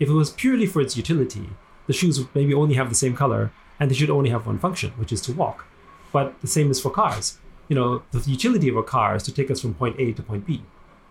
If 0.00 0.08
it 0.08 0.14
was 0.14 0.30
purely 0.30 0.66
for 0.66 0.80
its 0.80 0.96
utility, 0.96 1.50
the 1.86 1.92
shoes 1.92 2.18
would 2.18 2.34
maybe 2.34 2.54
only 2.54 2.74
have 2.74 2.88
the 2.88 2.94
same 2.94 3.14
color 3.14 3.52
and 3.78 3.90
they 3.90 3.94
should 3.94 4.10
only 4.10 4.30
have 4.30 4.46
one 4.46 4.58
function, 4.58 4.90
which 4.92 5.12
is 5.12 5.20
to 5.22 5.32
walk. 5.32 5.66
But 6.12 6.40
the 6.40 6.46
same 6.46 6.70
is 6.70 6.80
for 6.80 6.90
cars. 6.90 7.38
You 7.68 7.76
know, 7.76 8.02
the 8.12 8.20
utility 8.30 8.68
of 8.68 8.76
a 8.76 8.82
car 8.82 9.14
is 9.14 9.22
to 9.24 9.32
take 9.32 9.50
us 9.50 9.60
from 9.60 9.74
point 9.74 9.96
A 9.98 10.12
to 10.12 10.22
point 10.22 10.46
B. 10.46 10.62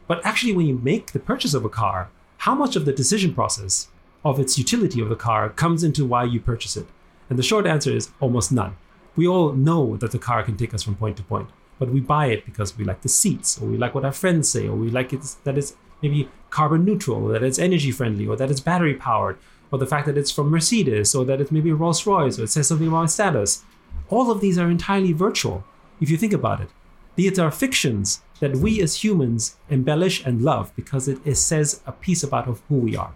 But 0.08 0.26
actually, 0.26 0.54
when 0.54 0.66
you 0.66 0.78
make 0.78 1.12
the 1.12 1.20
purchase 1.20 1.54
of 1.54 1.64
a 1.64 1.70
car, 1.70 2.10
how 2.40 2.56
much 2.56 2.76
of 2.76 2.86
the 2.86 2.94
decision 2.94 3.34
process 3.34 3.90
of 4.26 4.40
its 4.40 4.58
utility 4.58 5.00
of 5.02 5.10
the 5.10 5.16
car 5.16 5.50
comes 5.50 5.84
into 5.84 6.06
why 6.06 6.24
you 6.24 6.40
purchase 6.40 6.76
it? 6.76 6.88
And 7.30 7.38
the 7.38 7.44
short 7.44 7.68
answer 7.68 7.92
is 7.92 8.10
almost 8.20 8.52
none 8.52 8.76
we 9.18 9.28
all 9.28 9.52
know 9.52 9.98
that 9.98 10.12
the 10.12 10.20
car 10.20 10.44
can 10.44 10.56
take 10.56 10.74
us 10.74 10.84
from 10.84 10.96
point 10.96 11.18
to 11.18 11.24
point, 11.24 11.50
but 11.80 11.90
we 11.90 12.00
buy 12.00 12.28
it 12.28 12.46
because 12.46 12.78
we 12.78 12.86
like 12.86 13.02
the 13.02 13.10
seats, 13.10 13.60
or 13.60 13.68
we 13.68 13.78
like 13.78 13.94
what 13.94 14.06
our 14.06 14.14
friends 14.14 14.50
say, 14.50 14.68
or 14.68 14.76
we 14.76 14.90
like 14.90 15.12
it 15.12 15.36
that 15.44 15.58
it's 15.58 15.76
maybe 16.02 16.30
carbon 16.50 16.86
neutral, 16.86 17.26
or 17.26 17.34
that 17.34 17.44
it's 17.44 17.60
energy 17.60 17.92
friendly, 17.92 18.26
or 18.28 18.36
that 18.38 18.52
it's 18.52 18.62
battery 18.62 18.94
powered, 18.94 19.38
or 19.72 19.80
the 19.80 19.86
fact 19.88 20.06
that 20.06 20.18
it's 20.18 20.32
from 20.32 20.50
Mercedes, 20.50 21.14
or 21.14 21.26
that 21.26 21.42
it's 21.42 21.52
maybe 21.52 21.72
Rolls 21.72 22.06
Royce, 22.06 22.40
or 22.40 22.44
it 22.44 22.50
says 22.50 22.68
something 22.68 22.88
about 22.88 23.12
status. 23.12 23.64
All 24.10 24.32
of 24.32 24.40
these 24.40 24.58
are 24.58 24.70
entirely 24.70 25.12
virtual, 25.12 25.66
if 26.00 26.10
you 26.10 26.18
think 26.18 26.34
about 26.34 26.62
it. 26.62 26.70
These 27.16 27.40
are 27.40 27.52
fictions 27.52 28.22
that 28.40 28.58
we 28.58 28.80
as 28.82 29.04
humans 29.04 29.58
embellish 29.70 30.24
and 30.24 30.44
love 30.44 30.72
because 30.76 31.08
it, 31.08 31.18
it 31.26 31.36
says 31.36 31.82
a 31.88 31.92
piece 31.92 32.22
about 32.22 32.48
of 32.48 32.62
who 32.70 32.76
we 32.76 32.96
are. 32.96 33.12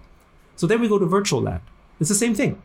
So 0.55 0.65
then 0.65 0.81
we 0.81 0.87
go 0.87 0.97
to 0.97 1.05
virtual 1.05 1.41
land. 1.41 1.61
It's 1.99 2.09
the 2.09 2.15
same 2.15 2.33
thing. 2.33 2.61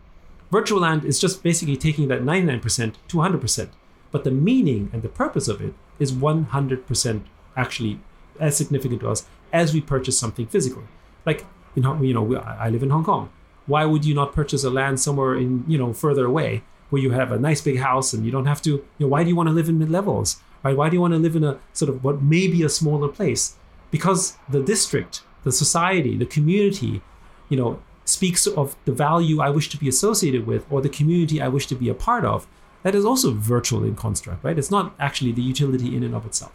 Virtual 0.50 0.80
land 0.80 1.04
is 1.04 1.18
just 1.18 1.42
basically 1.42 1.76
taking 1.76 2.08
that 2.08 2.22
99% 2.22 2.94
to 3.08 3.16
100%. 3.16 3.68
But 4.12 4.24
the 4.24 4.30
meaning 4.30 4.90
and 4.92 5.02
the 5.02 5.08
purpose 5.08 5.48
of 5.48 5.60
it 5.60 5.74
is 5.98 6.12
100% 6.12 7.22
actually 7.56 8.00
as 8.38 8.56
significant 8.56 9.00
to 9.00 9.10
us 9.10 9.26
as 9.52 9.74
we 9.74 9.80
purchase 9.80 10.18
something 10.18 10.46
physical. 10.46 10.82
Like, 11.24 11.44
know, 11.76 12.00
you 12.02 12.14
know, 12.14 12.36
I 12.36 12.70
live 12.70 12.82
in 12.82 12.90
Hong 12.90 13.04
Kong. 13.04 13.30
Why 13.66 13.84
would 13.84 14.04
you 14.04 14.14
not 14.14 14.32
purchase 14.32 14.64
a 14.64 14.70
land 14.70 15.00
somewhere 15.00 15.34
in, 15.34 15.64
you 15.66 15.78
know, 15.78 15.92
further 15.92 16.24
away 16.24 16.62
where 16.90 17.02
you 17.02 17.10
have 17.10 17.32
a 17.32 17.38
nice 17.38 17.60
big 17.60 17.78
house 17.78 18.12
and 18.12 18.24
you 18.24 18.30
don't 18.30 18.46
have 18.46 18.62
to, 18.62 18.70
you 18.70 18.84
know, 19.00 19.08
why 19.08 19.24
do 19.24 19.28
you 19.28 19.36
want 19.36 19.48
to 19.48 19.52
live 19.52 19.68
in 19.68 19.78
mid 19.78 19.90
levels? 19.90 20.40
Right? 20.62 20.76
Why 20.76 20.88
do 20.88 20.94
you 20.94 21.00
want 21.00 21.14
to 21.14 21.18
live 21.18 21.36
in 21.36 21.44
a 21.44 21.58
sort 21.72 21.88
of 21.88 22.04
what 22.04 22.22
may 22.22 22.46
be 22.46 22.62
a 22.62 22.68
smaller 22.68 23.08
place? 23.08 23.56
Because 23.90 24.36
the 24.48 24.62
district, 24.62 25.22
the 25.44 25.52
society, 25.52 26.16
the 26.16 26.26
community, 26.26 27.02
you 27.48 27.56
know, 27.56 27.80
speaks 28.06 28.46
of 28.46 28.76
the 28.86 28.92
value 28.92 29.40
I 29.40 29.50
wish 29.50 29.68
to 29.68 29.76
be 29.76 29.88
associated 29.88 30.46
with 30.46 30.64
or 30.70 30.80
the 30.80 30.88
community 30.88 31.40
I 31.40 31.48
wish 31.48 31.66
to 31.66 31.74
be 31.74 31.88
a 31.88 31.94
part 31.94 32.24
of, 32.24 32.46
that 32.82 32.94
is 32.94 33.04
also 33.04 33.32
virtual 33.32 33.84
in 33.84 33.96
construct, 33.96 34.42
right? 34.42 34.58
It's 34.58 34.70
not 34.70 34.94
actually 34.98 35.32
the 35.32 35.42
utility 35.42 35.94
in 35.94 36.02
and 36.02 36.14
of 36.14 36.24
itself. 36.24 36.52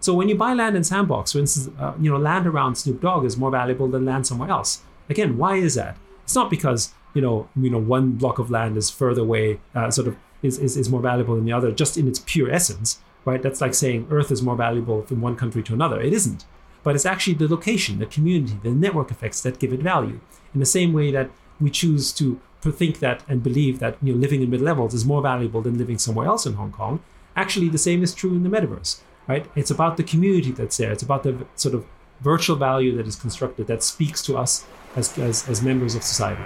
So 0.00 0.14
when 0.14 0.28
you 0.28 0.36
buy 0.36 0.54
land 0.54 0.76
in 0.76 0.84
Sandbox, 0.84 1.32
for 1.32 1.38
instance, 1.38 1.68
uh, 1.78 1.92
you 2.00 2.10
know, 2.10 2.16
land 2.16 2.46
around 2.46 2.76
Snoop 2.76 3.00
Dogg 3.00 3.24
is 3.24 3.36
more 3.36 3.50
valuable 3.50 3.88
than 3.88 4.04
land 4.04 4.26
somewhere 4.26 4.50
else. 4.50 4.82
Again, 5.10 5.36
why 5.36 5.56
is 5.56 5.74
that? 5.74 5.96
It's 6.24 6.34
not 6.34 6.50
because 6.50 6.92
you 7.14 7.22
know, 7.22 7.48
you 7.56 7.70
know, 7.70 7.78
one 7.78 8.12
block 8.12 8.38
of 8.38 8.50
land 8.50 8.76
is 8.76 8.90
further 8.90 9.22
away, 9.22 9.60
uh, 9.74 9.90
sort 9.90 10.08
of 10.08 10.16
is, 10.42 10.58
is, 10.58 10.76
is 10.76 10.88
more 10.88 11.00
valuable 11.00 11.34
than 11.36 11.44
the 11.44 11.52
other, 11.52 11.70
just 11.70 11.96
in 11.96 12.08
its 12.08 12.22
pure 12.24 12.50
essence, 12.50 13.00
right? 13.24 13.42
That's 13.42 13.60
like 13.60 13.74
saying 13.74 14.08
Earth 14.10 14.30
is 14.30 14.42
more 14.42 14.56
valuable 14.56 15.02
from 15.02 15.20
one 15.20 15.36
country 15.36 15.62
to 15.64 15.74
another. 15.74 16.00
It 16.00 16.12
isn't 16.12 16.44
but 16.82 16.94
it's 16.94 17.06
actually 17.06 17.34
the 17.34 17.48
location, 17.48 17.98
the 17.98 18.06
community, 18.06 18.58
the 18.62 18.70
network 18.70 19.10
effects 19.10 19.40
that 19.42 19.58
give 19.58 19.72
it 19.72 19.80
value. 19.80 20.20
In 20.54 20.60
the 20.60 20.66
same 20.66 20.92
way 20.92 21.10
that 21.10 21.30
we 21.60 21.70
choose 21.70 22.12
to 22.12 22.40
think 22.60 23.00
that 23.00 23.22
and 23.28 23.42
believe 23.42 23.80
that 23.80 23.96
you 24.02 24.12
know, 24.12 24.18
living 24.20 24.42
in 24.42 24.50
mid 24.50 24.60
levels 24.60 24.94
is 24.94 25.04
more 25.04 25.22
valuable 25.22 25.62
than 25.62 25.78
living 25.78 25.98
somewhere 25.98 26.26
else 26.26 26.46
in 26.46 26.54
Hong 26.54 26.72
Kong, 26.72 27.00
actually 27.34 27.68
the 27.68 27.78
same 27.78 28.02
is 28.02 28.14
true 28.14 28.30
in 28.30 28.42
the 28.42 28.48
metaverse. 28.48 29.00
Right? 29.28 29.46
It's 29.54 29.70
about 29.70 29.96
the 29.96 30.02
community 30.02 30.50
that's 30.50 30.76
there. 30.76 30.92
It's 30.92 31.02
about 31.02 31.22
the 31.22 31.46
sort 31.54 31.74
of 31.74 31.86
virtual 32.20 32.56
value 32.56 32.96
that 32.96 33.06
is 33.06 33.16
constructed 33.16 33.66
that 33.68 33.82
speaks 33.82 34.22
to 34.22 34.36
us 34.36 34.64
as, 34.96 35.16
as, 35.18 35.48
as 35.48 35.62
members 35.62 35.94
of 35.94 36.02
society. 36.02 36.42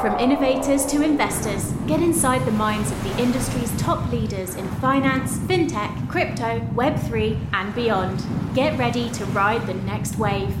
From 0.00 0.18
innovators 0.18 0.84
to 0.86 1.02
investors, 1.02 1.72
get 1.86 2.02
inside 2.02 2.44
the 2.44 2.52
minds 2.52 2.90
of 2.90 3.02
the 3.02 3.18
industry's 3.18 3.74
top 3.80 4.12
leaders 4.12 4.54
in 4.54 4.68
finance, 4.72 5.38
fintech, 5.38 6.10
crypto, 6.10 6.60
Web3, 6.74 7.38
and 7.54 7.74
beyond. 7.74 8.22
Get 8.54 8.78
ready 8.78 9.08
to 9.10 9.24
ride 9.26 9.66
the 9.66 9.72
next 9.72 10.18
wave. 10.18 10.54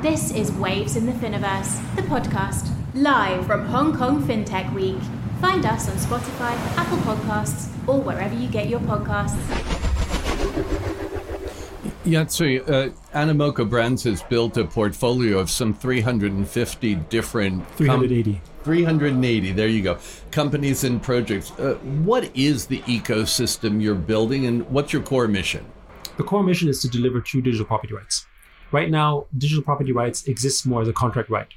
This 0.00 0.30
is 0.30 0.50
Waves 0.52 0.96
in 0.96 1.04
the 1.04 1.12
Finoverse, 1.12 1.82
the 1.96 2.02
podcast, 2.02 2.70
live 2.94 3.46
from 3.46 3.66
Hong 3.66 3.94
Kong 3.94 4.22
FinTech 4.22 4.72
Week. 4.72 4.96
Find 5.42 5.66
us 5.66 5.86
on 5.90 5.96
Spotify, 5.96 6.52
Apple 6.78 6.98
Podcasts, 6.98 7.68
or 7.86 8.00
wherever 8.00 8.34
you 8.34 8.48
get 8.48 8.70
your 8.70 8.80
podcasts. 8.80 9.36
Yat 12.06 12.32
Siu, 12.32 12.62
uh, 12.64 12.88
Animoca 13.14 13.68
Brands 13.68 14.04
has 14.04 14.22
built 14.22 14.56
a 14.56 14.64
portfolio 14.64 15.38
of 15.38 15.50
some 15.50 15.74
350 15.74 16.94
different... 16.94 17.64
com- 17.76 18.00
380. 18.68 18.98
380, 18.98 19.52
there 19.52 19.68
you 19.68 19.82
go. 19.82 19.96
Companies 20.30 20.84
and 20.84 21.02
projects. 21.02 21.52
Uh, 21.52 21.74
what 22.04 22.30
is 22.36 22.66
the 22.66 22.80
ecosystem 22.82 23.80
you're 23.80 23.94
building 23.94 24.44
and 24.44 24.68
what's 24.68 24.92
your 24.92 25.00
core 25.00 25.26
mission? 25.26 25.64
The 26.18 26.22
core 26.22 26.42
mission 26.42 26.68
is 26.68 26.82
to 26.82 26.88
deliver 26.88 27.22
true 27.22 27.40
digital 27.40 27.64
property 27.64 27.94
rights. 27.94 28.26
Right 28.70 28.90
now, 28.90 29.24
digital 29.38 29.62
property 29.62 29.92
rights 29.92 30.28
exists 30.28 30.66
more 30.66 30.82
as 30.82 30.88
a 30.88 30.92
contract 30.92 31.30
right. 31.30 31.48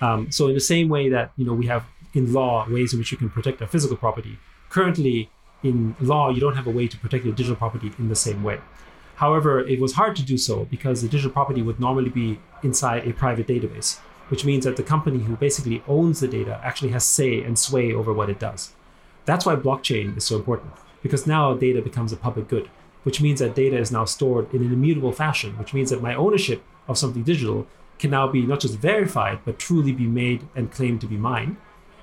Um, 0.00 0.30
so 0.30 0.46
in 0.46 0.54
the 0.54 0.60
same 0.60 0.88
way 0.88 1.08
that 1.08 1.32
you 1.36 1.44
know 1.44 1.52
we 1.52 1.66
have 1.66 1.84
in 2.14 2.32
law 2.32 2.68
ways 2.68 2.92
in 2.92 3.00
which 3.00 3.10
you 3.10 3.18
can 3.18 3.28
protect 3.28 3.60
our 3.60 3.66
physical 3.66 3.96
property, 3.96 4.38
currently 4.68 5.30
in 5.64 5.96
law 6.00 6.30
you 6.30 6.40
don't 6.40 6.54
have 6.54 6.68
a 6.68 6.70
way 6.78 6.86
to 6.86 6.96
protect 6.96 7.24
your 7.24 7.34
digital 7.34 7.56
property 7.56 7.90
in 7.98 8.08
the 8.08 8.14
same 8.14 8.44
way. 8.44 8.60
However, 9.16 9.60
it 9.66 9.80
was 9.80 9.94
hard 9.94 10.14
to 10.16 10.22
do 10.22 10.38
so 10.38 10.64
because 10.66 11.02
the 11.02 11.08
digital 11.08 11.32
property 11.32 11.62
would 11.62 11.80
normally 11.80 12.10
be 12.10 12.38
inside 12.62 13.06
a 13.08 13.12
private 13.12 13.48
database, 13.48 13.98
which 14.32 14.46
means 14.46 14.64
that 14.64 14.78
the 14.78 14.82
company 14.82 15.18
who 15.24 15.36
basically 15.36 15.82
owns 15.86 16.20
the 16.20 16.26
data 16.26 16.58
actually 16.64 16.88
has 16.88 17.04
say 17.04 17.42
and 17.42 17.58
sway 17.58 17.92
over 17.92 18.14
what 18.14 18.30
it 18.30 18.38
does. 18.38 18.72
That's 19.26 19.44
why 19.44 19.56
blockchain 19.56 20.16
is 20.16 20.24
so 20.24 20.36
important 20.36 20.72
because 21.02 21.26
now 21.26 21.52
data 21.52 21.82
becomes 21.82 22.14
a 22.14 22.16
public 22.16 22.48
good, 22.48 22.70
which 23.02 23.20
means 23.20 23.40
that 23.40 23.54
data 23.54 23.76
is 23.76 23.92
now 23.92 24.06
stored 24.06 24.50
in 24.54 24.62
an 24.62 24.72
immutable 24.72 25.12
fashion, 25.12 25.58
which 25.58 25.74
means 25.74 25.90
that 25.90 26.00
my 26.00 26.14
ownership 26.14 26.64
of 26.88 26.96
something 26.96 27.22
digital 27.22 27.66
can 27.98 28.10
now 28.10 28.26
be 28.26 28.40
not 28.40 28.60
just 28.60 28.78
verified, 28.78 29.40
but 29.44 29.58
truly 29.58 29.92
be 29.92 30.06
made 30.06 30.48
and 30.56 30.72
claimed 30.72 31.02
to 31.02 31.06
be 31.06 31.18
mine. 31.18 31.58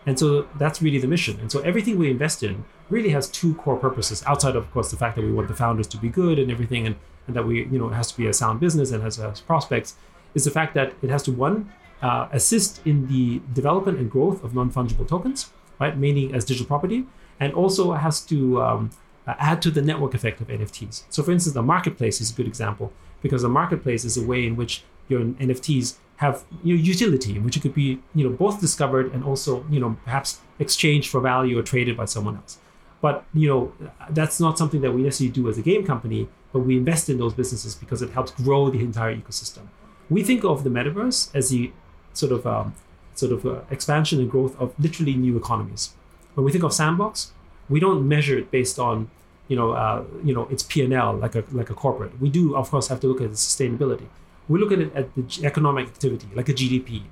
And 0.06 0.20
so 0.20 0.48
that's 0.56 0.84
really 0.84 1.00
the 1.00 1.08
mission. 1.08 1.40
And 1.40 1.52
so 1.52 1.62
everything 1.62 1.98
we 1.98 2.12
invest 2.12 2.44
in 2.44 2.64
really 2.92 3.10
has 3.10 3.28
two 3.28 3.56
core 3.56 3.78
purposes, 3.78 4.24
outside 4.28 4.56
of, 4.56 4.66
of 4.66 4.72
course, 4.72 4.92
the 4.92 4.98
fact 4.98 5.16
that 5.16 5.24
we 5.24 5.32
want 5.32 5.48
the 5.48 5.56
founders 5.56 5.88
to 5.88 5.98
be 5.98 6.10
good 6.10 6.38
and 6.38 6.52
everything, 6.52 6.86
and, 6.86 6.96
and 7.26 7.36
that 7.36 7.48
we, 7.48 7.66
you 7.66 7.80
know, 7.80 7.90
it 7.90 7.96
has 7.96 8.12
to 8.12 8.18
be 8.18 8.28
a 8.28 8.34
sound 8.34 8.60
business 8.60 8.92
and 8.92 9.02
has, 9.02 9.16
has 9.16 9.42
prospects, 9.42 9.96
is 10.36 10.44
the 10.44 10.52
fact 10.52 10.76
that 10.76 10.94
it 11.02 11.10
has 11.10 11.24
to, 11.24 11.32
one, 11.32 11.72
uh, 12.02 12.28
assist 12.32 12.86
in 12.86 13.08
the 13.08 13.42
development 13.54 14.00
and 14.00 14.10
growth 14.10 14.44
of 14.44 14.56
non-fungible 14.56 15.08
tokens, 15.08 15.52
right, 15.80 15.98
meaning 15.98 16.34
as 16.34 16.46
digital 16.46 16.68
property, 16.68 17.06
and 17.40 17.54
also 17.54 17.94
has 17.94 18.22
to 18.22 18.62
um, 18.62 18.90
add 19.28 19.62
to 19.62 19.72
the 19.72 19.82
network 19.82 20.14
effect 20.14 20.42
of 20.42 20.48
NFTs. 20.48 21.04
So, 21.10 21.24
for 21.24 21.32
instance, 21.32 21.54
the 21.54 21.62
marketplace 21.62 22.22
is 22.22 22.32
a 22.32 22.34
good 22.34 22.48
example 22.48 22.92
because 23.22 23.42
the 23.42 23.50
marketplace 23.50 24.06
is 24.06 24.18
a 24.18 24.26
way 24.26 24.46
in 24.46 24.56
which 24.56 24.84
your 25.08 25.22
NFTs 25.22 25.98
have 26.18 26.44
you 26.64 26.76
know, 26.76 26.82
utility, 26.82 27.36
in 27.36 27.44
which 27.44 27.56
it 27.58 27.62
could 27.62 27.74
be 27.74 28.00
you 28.14 28.30
know 28.30 28.36
both 28.36 28.60
discovered 28.60 29.12
and 29.14 29.24
also 29.24 29.66
you 29.70 29.80
know 29.80 29.98
perhaps 30.04 30.40
exchanged 30.60 31.10
for 31.10 31.22
value 31.22 31.58
or 31.58 31.64
traded 31.64 31.96
by 31.96 32.06
someone 32.06 32.36
else. 32.36 32.58
But 33.02 33.26
you 33.34 33.48
know 33.48 33.90
that's 34.10 34.40
not 34.40 34.58
something 34.58 34.82
that 34.82 34.92
we 34.92 35.02
necessarily 35.02 35.34
do 35.34 35.50
as 35.50 35.58
a 35.58 35.62
game 35.62 35.86
company, 35.86 36.28
but 36.52 36.60
we 36.60 36.78
invest 36.78 37.10
in 37.10 37.18
those 37.18 37.34
businesses 37.34 37.76
because 37.76 38.02
it 38.02 38.12
helps 38.12 38.32
grow 38.32 38.70
the 38.70 38.80
entire 38.80 39.16
ecosystem. 39.16 39.68
We 40.10 40.24
think 40.24 40.44
of 40.44 40.64
the 40.64 40.70
metaverse 40.70 41.34
as 41.36 41.50
the 41.50 41.72
sort 42.14 42.32
of 42.32 42.46
um, 42.46 42.74
sort 43.16 43.32
of 43.32 43.46
uh, 43.46 43.62
expansion 43.70 44.20
and 44.20 44.32
growth 44.32 44.60
of 44.60 44.74
literally 44.80 45.14
new 45.14 45.38
economies. 45.38 45.94
When 46.34 46.46
we 46.46 46.52
think 46.52 46.64
of 46.64 46.74
sandbox, 46.74 47.34
we 47.70 47.80
don't 47.80 48.08
measure 48.08 48.38
it 48.38 48.50
based 48.50 48.80
on 48.80 49.10
you 49.48 49.56
know 49.56 49.72
uh, 49.72 50.04
you 50.24 50.34
know 50.34 50.48
its 50.48 50.64
P 50.64 50.84
and 50.84 50.94
L 50.94 51.14
like 51.14 51.36
a 51.36 51.44
like 51.52 51.70
a 51.70 51.74
corporate. 51.74 52.20
We 52.20 52.30
do 52.30 52.56
of 52.56 52.70
course 52.72 52.88
have 52.88 53.00
to 53.02 53.08
look 53.08 53.22
at 53.22 53.30
the 53.30 53.36
sustainability. 53.36 54.08
We 54.48 54.60
look 54.60 54.72
at 54.72 54.80
it 54.80 54.96
at 54.96 55.14
the 55.16 55.46
economic 55.46 55.88
activity, 55.88 56.28
like 56.34 56.50
a 56.50 56.54
GDP. 56.54 57.04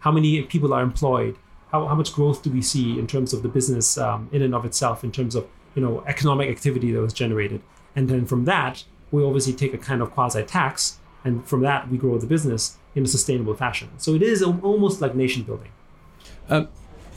How 0.00 0.12
many 0.12 0.42
people 0.42 0.72
are 0.72 0.82
employed? 0.82 1.36
How, 1.72 1.86
how 1.88 1.94
much 1.94 2.12
growth 2.14 2.42
do 2.42 2.50
we 2.50 2.62
see 2.62 2.98
in 2.98 3.06
terms 3.06 3.34
of 3.34 3.42
the 3.42 3.48
business 3.48 3.98
um, 3.98 4.30
in 4.32 4.40
and 4.40 4.54
of 4.54 4.64
itself, 4.64 5.04
in 5.04 5.12
terms 5.12 5.34
of 5.34 5.46
you 5.74 5.82
know 5.82 6.02
economic 6.06 6.48
activity 6.48 6.92
that 6.92 7.00
was 7.00 7.12
generated? 7.12 7.60
And 7.94 8.08
then 8.08 8.26
from 8.26 8.44
that, 8.44 8.84
we 9.10 9.24
obviously 9.24 9.52
take 9.52 9.74
a 9.74 9.78
kind 9.78 10.00
of 10.02 10.12
quasi 10.12 10.42
tax, 10.42 10.98
and 11.24 11.46
from 11.46 11.60
that 11.62 11.90
we 11.90 11.98
grow 11.98 12.18
the 12.18 12.26
business 12.26 12.78
in 12.96 13.04
a 13.04 13.06
sustainable 13.06 13.54
fashion. 13.54 13.90
So 13.98 14.14
it 14.14 14.22
is 14.22 14.42
almost 14.42 15.00
like 15.00 15.14
nation 15.14 15.44
building. 15.44 15.70
Um, 16.48 16.68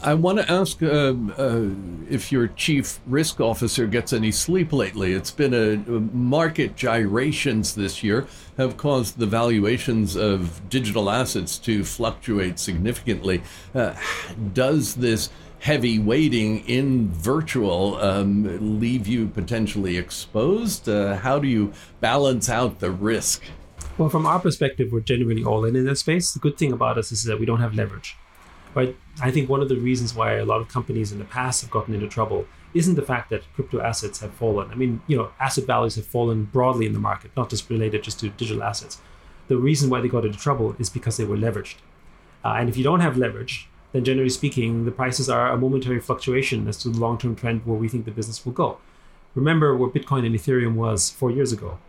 I 0.01 0.13
want 0.13 0.39
to 0.39 0.49
ask 0.49 0.81
uh, 0.81 1.13
uh, 1.37 1.69
if 2.09 2.31
your 2.31 2.47
chief 2.47 2.99
risk 3.05 3.41
officer 3.41 3.85
gets 3.85 4.13
any 4.13 4.31
sleep 4.31 4.71
lately. 4.71 5.13
It's 5.13 5.31
been 5.31 5.53
a, 5.53 5.73
a, 5.73 5.99
market 5.99 6.77
gyrations 6.77 7.75
this 7.75 8.01
year 8.01 8.25
have 8.55 8.77
caused 8.77 9.17
the 9.17 9.25
valuations 9.25 10.15
of 10.15 10.61
digital 10.69 11.09
assets 11.09 11.57
to 11.59 11.83
fluctuate 11.83 12.59
significantly. 12.59 13.41
Uh, 13.75 13.93
does 14.53 14.95
this 14.95 15.29
heavy 15.59 15.99
weighting 15.99 16.65
in 16.65 17.09
virtual 17.09 17.97
um, 17.97 18.79
leave 18.79 19.05
you 19.05 19.27
potentially 19.27 19.97
exposed? 19.97 20.87
Uh, 20.87 21.17
how 21.17 21.39
do 21.39 21.47
you 21.49 21.73
balance 21.99 22.49
out 22.49 22.79
the 22.79 22.91
risk? 22.91 23.43
Well, 23.99 24.09
from 24.09 24.25
our 24.25 24.39
perspective, 24.39 24.91
we're 24.91 25.01
generally 25.01 25.43
all 25.43 25.63
in 25.65 25.75
in 25.75 25.85
that 25.85 25.97
space. 25.97 26.31
The 26.31 26.39
good 26.39 26.57
thing 26.57 26.71
about 26.71 26.97
us 26.97 27.11
is 27.11 27.25
that 27.25 27.39
we 27.39 27.45
don't 27.45 27.59
have 27.59 27.75
leverage 27.75 28.15
right? 28.75 28.95
I 29.21 29.31
think 29.31 29.49
one 29.49 29.61
of 29.61 29.69
the 29.69 29.75
reasons 29.75 30.13
why 30.13 30.33
a 30.33 30.45
lot 30.45 30.61
of 30.61 30.67
companies 30.67 31.11
in 31.11 31.19
the 31.19 31.25
past 31.25 31.61
have 31.61 31.71
gotten 31.71 31.93
into 31.93 32.07
trouble 32.07 32.45
isn't 32.73 32.95
the 32.95 33.01
fact 33.01 33.29
that 33.31 33.51
crypto 33.53 33.81
assets 33.81 34.19
have 34.19 34.33
fallen. 34.33 34.69
I 34.71 34.75
mean, 34.75 35.01
you 35.07 35.17
know, 35.17 35.31
asset 35.39 35.65
values 35.65 35.95
have 35.95 36.05
fallen 36.05 36.45
broadly 36.45 36.85
in 36.85 36.93
the 36.93 36.99
market, 36.99 37.31
not 37.35 37.49
just 37.49 37.69
related 37.69 38.03
just 38.03 38.19
to 38.19 38.29
digital 38.29 38.63
assets. 38.63 39.01
The 39.47 39.57
reason 39.57 39.89
why 39.89 40.01
they 40.01 40.07
got 40.07 40.25
into 40.25 40.37
trouble 40.37 40.75
is 40.77 40.89
because 40.89 41.17
they 41.17 41.25
were 41.25 41.37
leveraged. 41.37 41.75
Uh, 42.45 42.55
and 42.59 42.69
if 42.69 42.77
you 42.77 42.83
don't 42.83 42.99
have 42.99 43.17
leverage, 43.17 43.67
then 43.91 44.05
generally 44.05 44.29
speaking, 44.29 44.85
the 44.85 44.91
prices 44.91 45.29
are 45.29 45.51
a 45.51 45.57
momentary 45.57 45.99
fluctuation 45.99 46.67
as 46.67 46.77
to 46.77 46.89
the 46.89 46.99
long 46.99 47.17
term 47.17 47.35
trend 47.35 47.65
where 47.65 47.77
we 47.77 47.89
think 47.89 48.05
the 48.05 48.11
business 48.11 48.45
will 48.45 48.53
go. 48.53 48.77
Remember 49.33 49.75
where 49.75 49.89
Bitcoin 49.89 50.25
and 50.25 50.35
Ethereum 50.35 50.75
was 50.75 51.09
four 51.09 51.31
years 51.31 51.51
ago. 51.51 51.79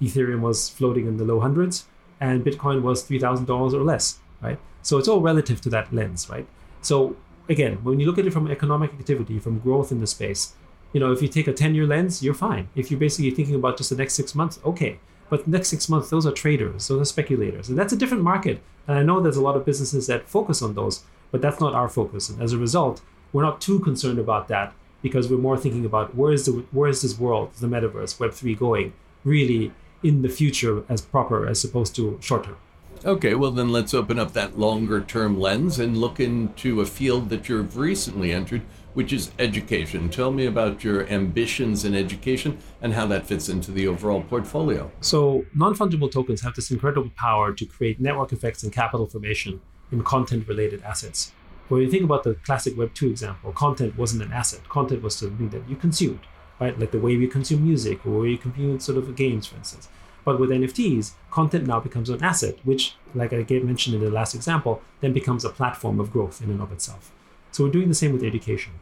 Ethereum 0.00 0.40
was 0.40 0.68
floating 0.68 1.06
in 1.06 1.16
the 1.16 1.24
low 1.24 1.40
hundreds, 1.40 1.86
and 2.20 2.44
Bitcoin 2.44 2.82
was 2.82 3.08
$3,000 3.08 3.72
or 3.72 3.82
less, 3.82 4.18
right? 4.40 4.58
So 4.82 4.98
it's 4.98 5.08
all 5.08 5.20
relative 5.20 5.60
to 5.62 5.70
that 5.70 5.92
lens, 5.92 6.28
right? 6.28 6.46
So 6.82 7.16
again, 7.48 7.78
when 7.82 8.00
you 8.00 8.06
look 8.06 8.18
at 8.18 8.26
it 8.26 8.32
from 8.32 8.50
economic 8.50 8.92
activity, 8.92 9.38
from 9.38 9.58
growth 9.58 9.92
in 9.92 10.00
the 10.00 10.06
space, 10.06 10.54
you 10.92 11.00
know, 11.00 11.12
if 11.12 11.22
you 11.22 11.28
take 11.28 11.46
a 11.46 11.52
10 11.52 11.74
year 11.74 11.86
lens, 11.86 12.22
you're 12.22 12.34
fine. 12.34 12.68
If 12.74 12.90
you're 12.90 13.00
basically 13.00 13.30
thinking 13.30 13.54
about 13.54 13.76
just 13.76 13.90
the 13.90 13.96
next 13.96 14.14
six 14.14 14.34
months, 14.34 14.58
okay. 14.64 14.98
But 15.28 15.46
next 15.46 15.68
six 15.68 15.88
months, 15.88 16.10
those 16.10 16.26
are 16.26 16.32
traders, 16.32 16.88
those 16.88 17.00
are 17.00 17.04
speculators. 17.04 17.68
And 17.68 17.78
that's 17.78 17.92
a 17.92 17.96
different 17.96 18.24
market. 18.24 18.60
And 18.88 18.98
I 18.98 19.02
know 19.02 19.20
there's 19.20 19.36
a 19.36 19.42
lot 19.42 19.56
of 19.56 19.64
businesses 19.64 20.08
that 20.08 20.28
focus 20.28 20.62
on 20.62 20.74
those, 20.74 21.04
but 21.30 21.40
that's 21.40 21.60
not 21.60 21.74
our 21.74 21.88
focus. 21.88 22.28
And 22.28 22.42
as 22.42 22.52
a 22.52 22.58
result, 22.58 23.02
we're 23.32 23.44
not 23.44 23.60
too 23.60 23.78
concerned 23.78 24.18
about 24.18 24.48
that 24.48 24.72
because 25.02 25.30
we're 25.30 25.38
more 25.38 25.56
thinking 25.56 25.84
about 25.84 26.16
where 26.16 26.32
is 26.32 26.46
the 26.46 26.64
where 26.72 26.90
is 26.90 27.02
this 27.02 27.18
world, 27.18 27.52
the 27.54 27.68
metaverse, 27.68 28.18
Web 28.18 28.32
three 28.32 28.54
going, 28.54 28.92
really 29.24 29.72
in 30.02 30.22
the 30.22 30.28
future 30.28 30.84
as 30.88 31.00
proper 31.00 31.46
as 31.46 31.64
opposed 31.64 31.94
to 31.96 32.18
short 32.20 32.44
term. 32.44 32.56
Okay, 33.02 33.34
well, 33.34 33.50
then 33.50 33.72
let's 33.72 33.94
open 33.94 34.18
up 34.18 34.34
that 34.34 34.58
longer 34.58 35.00
term 35.00 35.40
lens 35.40 35.78
and 35.78 35.96
look 35.96 36.20
into 36.20 36.82
a 36.82 36.86
field 36.86 37.30
that 37.30 37.48
you've 37.48 37.78
recently 37.78 38.30
entered, 38.30 38.60
which 38.92 39.10
is 39.10 39.30
education. 39.38 40.10
Tell 40.10 40.30
me 40.30 40.44
about 40.44 40.84
your 40.84 41.08
ambitions 41.08 41.86
in 41.86 41.94
education 41.94 42.58
and 42.82 42.92
how 42.92 43.06
that 43.06 43.26
fits 43.26 43.48
into 43.48 43.70
the 43.70 43.86
overall 43.86 44.22
portfolio. 44.22 44.90
So, 45.00 45.46
non 45.54 45.74
fungible 45.74 46.12
tokens 46.12 46.42
have 46.42 46.54
this 46.54 46.70
incredible 46.70 47.10
power 47.16 47.54
to 47.54 47.64
create 47.64 48.00
network 48.00 48.32
effects 48.32 48.62
and 48.62 48.72
capital 48.72 49.06
formation 49.06 49.62
in 49.90 50.02
content 50.02 50.46
related 50.46 50.82
assets. 50.82 51.32
When 51.68 51.80
you 51.80 51.90
think 51.90 52.04
about 52.04 52.24
the 52.24 52.34
classic 52.34 52.76
Web 52.76 52.92
2 52.92 53.08
example, 53.08 53.52
content 53.52 53.96
wasn't 53.96 54.24
an 54.24 54.32
asset, 54.32 54.68
content 54.68 55.02
was 55.02 55.14
something 55.14 55.48
that 55.50 55.66
you 55.68 55.76
consumed, 55.76 56.20
right? 56.60 56.78
Like 56.78 56.90
the 56.90 56.98
way 56.98 57.16
we 57.16 57.26
consume 57.26 57.64
music 57.64 58.06
or 58.06 58.20
we 58.20 58.36
consume 58.36 58.78
sort 58.80 58.98
of 58.98 59.16
games, 59.16 59.46
for 59.46 59.56
instance. 59.56 59.88
But 60.24 60.38
with 60.38 60.50
NFTs, 60.50 61.12
content 61.30 61.66
now 61.66 61.80
becomes 61.80 62.10
an 62.10 62.22
asset, 62.22 62.58
which, 62.64 62.94
like 63.14 63.32
I 63.32 63.44
mentioned 63.48 63.96
in 63.96 64.02
the 64.02 64.10
last 64.10 64.34
example, 64.34 64.82
then 65.00 65.12
becomes 65.12 65.44
a 65.44 65.50
platform 65.50 65.98
of 65.98 66.12
growth 66.12 66.42
in 66.42 66.50
and 66.50 66.60
of 66.60 66.72
itself. 66.72 67.10
So 67.52 67.64
we're 67.64 67.70
doing 67.70 67.88
the 67.88 67.94
same 67.94 68.12
with 68.12 68.22
education. 68.22 68.74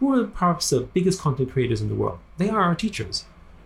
Who 0.00 0.18
are 0.18 0.26
perhaps 0.26 0.70
the 0.70 0.80
biggest 0.80 1.20
content 1.20 1.52
creators 1.52 1.80
in 1.80 1.88
the 1.88 1.94
world? 1.94 2.18
They 2.38 2.48
are 2.48 2.62
our 2.62 2.74
teachers. 2.74 3.24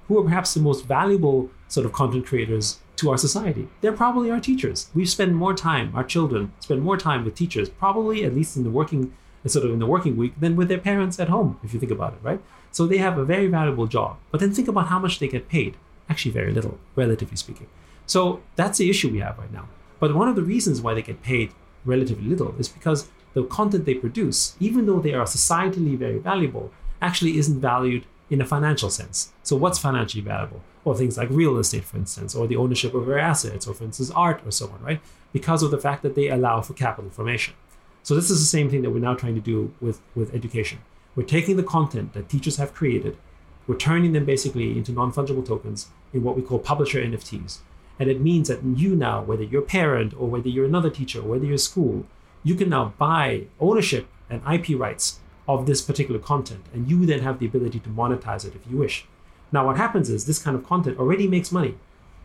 Who 0.09 0.19
are 0.19 0.25
perhaps 0.25 0.55
the 0.55 0.61
most 0.61 0.87
valuable 0.87 1.51
sort 1.69 1.87
of 1.87 1.93
content 1.93 2.27
creators 2.27 2.81
to 2.97 3.11
our 3.11 3.19
society? 3.19 3.69
They're 3.81 3.93
probably 3.93 4.31
our 4.31 4.41
teachers. 4.41 4.91
We 4.93 5.07
spend 5.07 5.37
more 5.37 5.55
time, 5.55 5.95
our 5.95 6.05
children 6.05 6.53
spend 6.61 6.83
more 6.83 6.97
time 6.97 7.25
with 7.25 7.37
teachers, 7.37 7.69
probably 7.69 8.25
at 8.25 8.35
least 8.35 8.57
in 8.57 8.65
the 8.65 8.71
working 8.71 9.15
sort 9.47 9.65
of 9.65 9.73
in 9.73 9.79
the 9.79 9.87
working 9.87 10.17
week 10.17 10.35
than 10.39 10.55
with 10.55 10.69
their 10.69 10.79
parents 10.79 11.19
at 11.19 11.29
home, 11.29 11.59
if 11.63 11.73
you 11.73 11.81
think 11.81 11.93
about 11.93 12.13
it, 12.13 12.19
right? 12.23 12.41
So 12.71 12.87
they 12.87 12.99
have 12.99 13.19
a 13.19 13.25
very 13.25 13.47
valuable 13.47 13.87
job. 13.87 14.17
But 14.31 14.41
then 14.41 14.53
think 14.53 14.69
about 14.69 14.89
how 14.89 14.99
much 14.99 15.19
they 15.19 15.29
get 15.29 15.49
paid. 15.49 15.77
Actually, 16.09 16.33
very 16.33 16.53
little, 16.53 16.79
relatively 16.97 17.37
speaking. 17.37 17.69
So 18.07 18.43
that's 18.57 18.79
the 18.79 18.91
issue 18.91 19.09
we 19.11 19.21
have 19.21 19.39
right 19.39 19.53
now. 19.53 19.69
But 19.99 20.15
one 20.15 20.29
of 20.29 20.37
the 20.37 20.43
reasons 20.43 20.81
why 20.81 20.95
they 20.95 21.03
get 21.03 21.23
paid 21.23 21.53
relatively 21.85 22.29
little 22.29 22.55
is 22.59 22.69
because 22.69 23.09
the 23.35 23.45
content 23.45 23.85
they 23.85 23.95
produce, 23.95 24.57
even 24.59 24.87
though 24.87 25.01
they 25.01 25.15
are 25.15 25.25
societally 25.25 25.97
very 25.97 26.19
valuable, 26.19 26.73
actually 27.01 27.39
isn't 27.39 27.61
valued 27.61 28.05
in 28.29 28.41
a 28.41 28.47
financial 28.47 28.91
sense. 28.91 29.33
So, 29.43 29.57
what's 29.57 29.79
financially 29.79 30.23
valuable? 30.23 30.63
Well, 30.85 30.95
things 30.95 31.19
like 31.19 31.29
real 31.31 31.59
estate, 31.59 31.85
for 31.85 31.97
instance, 31.97 32.35
or 32.35 32.47
the 32.47 32.57
ownership 32.57 32.95
of 32.95 33.07
their 33.07 33.19
assets, 33.19 33.67
or 33.67 33.75
for 33.75 33.85
instance, 33.85 34.11
art 34.11 34.41
or 34.47 34.51
so 34.51 34.67
on, 34.71 34.83
right? 34.83 35.01
Because 35.33 35.63
of 35.63 35.71
the 35.71 35.79
fact 35.79 36.03
that 36.03 36.15
they 36.15 36.29
allow 36.29 36.61
for 36.63 36.73
capital 36.73 37.11
formation. 37.11 37.55
So, 38.03 38.15
this 38.15 38.31
is 38.31 38.41
the 38.41 38.47
same 38.47 38.71
thing 38.71 38.83
that 38.83 38.91
we're 38.91 39.01
now 39.01 39.15
trying 39.15 39.35
to 39.35 39.41
do 39.41 39.73
with, 39.81 40.01
with 40.15 40.35
education. 40.35 40.79
We're 41.21 41.27
taking 41.27 41.59
the 41.59 41.63
content 41.63 42.15
that 42.15 42.31
teachers 42.31 42.57
have 42.57 42.73
created, 42.73 43.19
we're 43.67 43.77
turning 43.77 44.15
them 44.15 44.25
basically 44.25 44.79
into 44.79 44.91
non 44.91 45.13
fungible 45.13 45.47
tokens 45.47 45.89
in 46.15 46.23
what 46.23 46.35
we 46.35 46.41
call 46.41 46.59
publisher 46.59 46.99
NFTs. 46.99 47.59
And 47.99 48.09
it 48.09 48.23
means 48.23 48.49
that 48.49 48.65
you 48.65 48.97
now, 48.97 49.21
whether 49.21 49.43
you're 49.43 49.61
a 49.61 49.67
parent 49.67 50.15
or 50.19 50.29
whether 50.29 50.49
you're 50.49 50.65
another 50.65 50.89
teacher 50.89 51.21
or 51.21 51.29
whether 51.29 51.45
you're 51.45 51.57
a 51.57 51.59
school, 51.59 52.07
you 52.43 52.55
can 52.55 52.71
now 52.71 52.95
buy 52.97 53.49
ownership 53.61 54.09
and 54.31 54.41
IP 54.51 54.81
rights 54.81 55.21
of 55.47 55.67
this 55.67 55.83
particular 55.83 56.19
content. 56.19 56.65
And 56.73 56.89
you 56.89 57.05
then 57.05 57.21
have 57.21 57.39
the 57.39 57.45
ability 57.45 57.81
to 57.81 57.91
monetize 57.91 58.47
it 58.47 58.55
if 58.55 58.63
you 58.71 58.79
wish. 58.79 59.05
Now, 59.53 59.67
what 59.67 59.77
happens 59.77 60.09
is 60.09 60.25
this 60.25 60.43
kind 60.43 60.57
of 60.57 60.65
content 60.65 60.99
already 60.99 61.29
makes 61.29 61.53
money. 61.53 61.75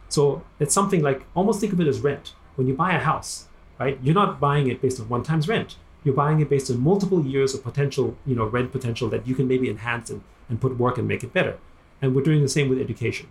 So 0.08 0.42
it's 0.58 0.74
something 0.74 1.02
like 1.02 1.26
almost 1.36 1.60
think 1.60 1.74
of 1.74 1.82
it 1.82 1.88
as 1.88 2.00
rent. 2.00 2.32
When 2.56 2.66
you 2.66 2.74
buy 2.74 2.94
a 2.94 3.00
house, 3.00 3.50
right, 3.78 4.00
you're 4.02 4.16
not 4.16 4.40
buying 4.40 4.70
it 4.70 4.82
based 4.82 5.02
on 5.02 5.10
one 5.10 5.24
time's 5.24 5.50
rent. 5.50 5.76
You're 6.06 6.16
buying 6.16 6.40
it 6.40 6.50
based 6.50 6.72
on 6.72 6.80
multiple 6.80 7.26
years 7.26 7.54
of 7.54 7.64
potential, 7.64 8.16
you 8.26 8.36
know, 8.36 8.46
rent 8.46 8.72
potential 8.72 9.10
that 9.10 9.28
you 9.28 9.36
can 9.36 9.50
maybe 9.50 9.70
enhance 9.70 10.10
and, 10.10 10.22
and 10.48 10.62
put 10.62 10.78
work 10.78 10.98
and 10.98 11.08
make 11.08 11.24
it 11.24 11.34
better. 11.34 11.58
And 12.02 12.16
we're 12.16 12.24
doing 12.24 12.42
the 12.42 12.48
same 12.48 12.70
with 12.70 12.80
education 12.80 13.28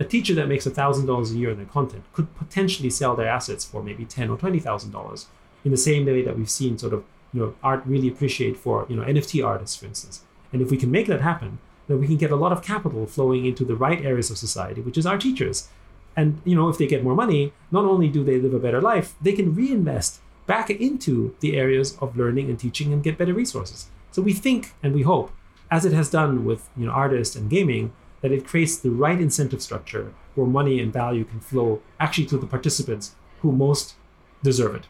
a 0.00 0.04
teacher 0.04 0.34
that 0.34 0.48
makes 0.48 0.66
$1,000 0.66 1.30
a 1.30 1.38
year 1.38 1.50
in 1.50 1.56
their 1.56 1.66
content 1.66 2.04
could 2.12 2.34
potentially 2.36 2.90
sell 2.90 3.14
their 3.14 3.28
assets 3.28 3.64
for 3.64 3.82
maybe 3.82 4.04
ten 4.04 4.28
or 4.28 4.36
$20,000 4.36 5.26
in 5.64 5.70
the 5.70 5.76
same 5.76 6.04
way 6.04 6.22
that 6.22 6.36
we've 6.36 6.50
seen 6.50 6.76
sort 6.76 6.92
of, 6.92 7.04
you 7.32 7.40
know, 7.40 7.54
art 7.62 7.82
really 7.86 8.08
appreciate 8.08 8.56
for, 8.56 8.86
you 8.88 8.96
know, 8.96 9.02
NFT 9.02 9.44
artists, 9.44 9.76
for 9.76 9.86
instance. 9.86 10.22
And 10.52 10.60
if 10.60 10.70
we 10.70 10.76
can 10.76 10.90
make 10.90 11.06
that 11.06 11.20
happen, 11.20 11.58
then 11.86 12.00
we 12.00 12.06
can 12.06 12.16
get 12.16 12.30
a 12.30 12.36
lot 12.36 12.52
of 12.52 12.62
capital 12.62 13.06
flowing 13.06 13.46
into 13.46 13.64
the 13.64 13.76
right 13.76 14.04
areas 14.04 14.30
of 14.30 14.38
society, 14.38 14.80
which 14.80 14.98
is 14.98 15.06
our 15.06 15.18
teachers. 15.18 15.68
And, 16.16 16.40
you 16.44 16.54
know, 16.54 16.68
if 16.68 16.78
they 16.78 16.86
get 16.86 17.04
more 17.04 17.14
money, 17.14 17.52
not 17.70 17.84
only 17.84 18.08
do 18.08 18.24
they 18.24 18.38
live 18.38 18.54
a 18.54 18.58
better 18.58 18.80
life, 18.80 19.14
they 19.20 19.32
can 19.32 19.54
reinvest 19.54 20.20
back 20.46 20.70
into 20.70 21.34
the 21.40 21.56
areas 21.56 21.96
of 22.00 22.16
learning 22.16 22.50
and 22.50 22.58
teaching 22.58 22.92
and 22.92 23.02
get 23.02 23.18
better 23.18 23.34
resources. 23.34 23.88
So 24.10 24.22
we 24.22 24.32
think 24.32 24.74
and 24.82 24.94
we 24.94 25.02
hope, 25.02 25.32
as 25.70 25.84
it 25.84 25.92
has 25.92 26.10
done 26.10 26.44
with, 26.44 26.68
you 26.76 26.86
know, 26.86 26.92
artists 26.92 27.36
and 27.36 27.50
gaming, 27.50 27.92
that 28.20 28.32
it 28.32 28.46
creates 28.46 28.76
the 28.78 28.90
right 28.90 29.20
incentive 29.20 29.62
structure 29.62 30.14
where 30.34 30.46
money 30.46 30.80
and 30.80 30.92
value 30.92 31.24
can 31.24 31.40
flow 31.40 31.82
actually 32.00 32.26
to 32.26 32.38
the 32.38 32.46
participants 32.46 33.14
who 33.40 33.52
most 33.52 33.94
deserve 34.42 34.74
it. 34.74 34.86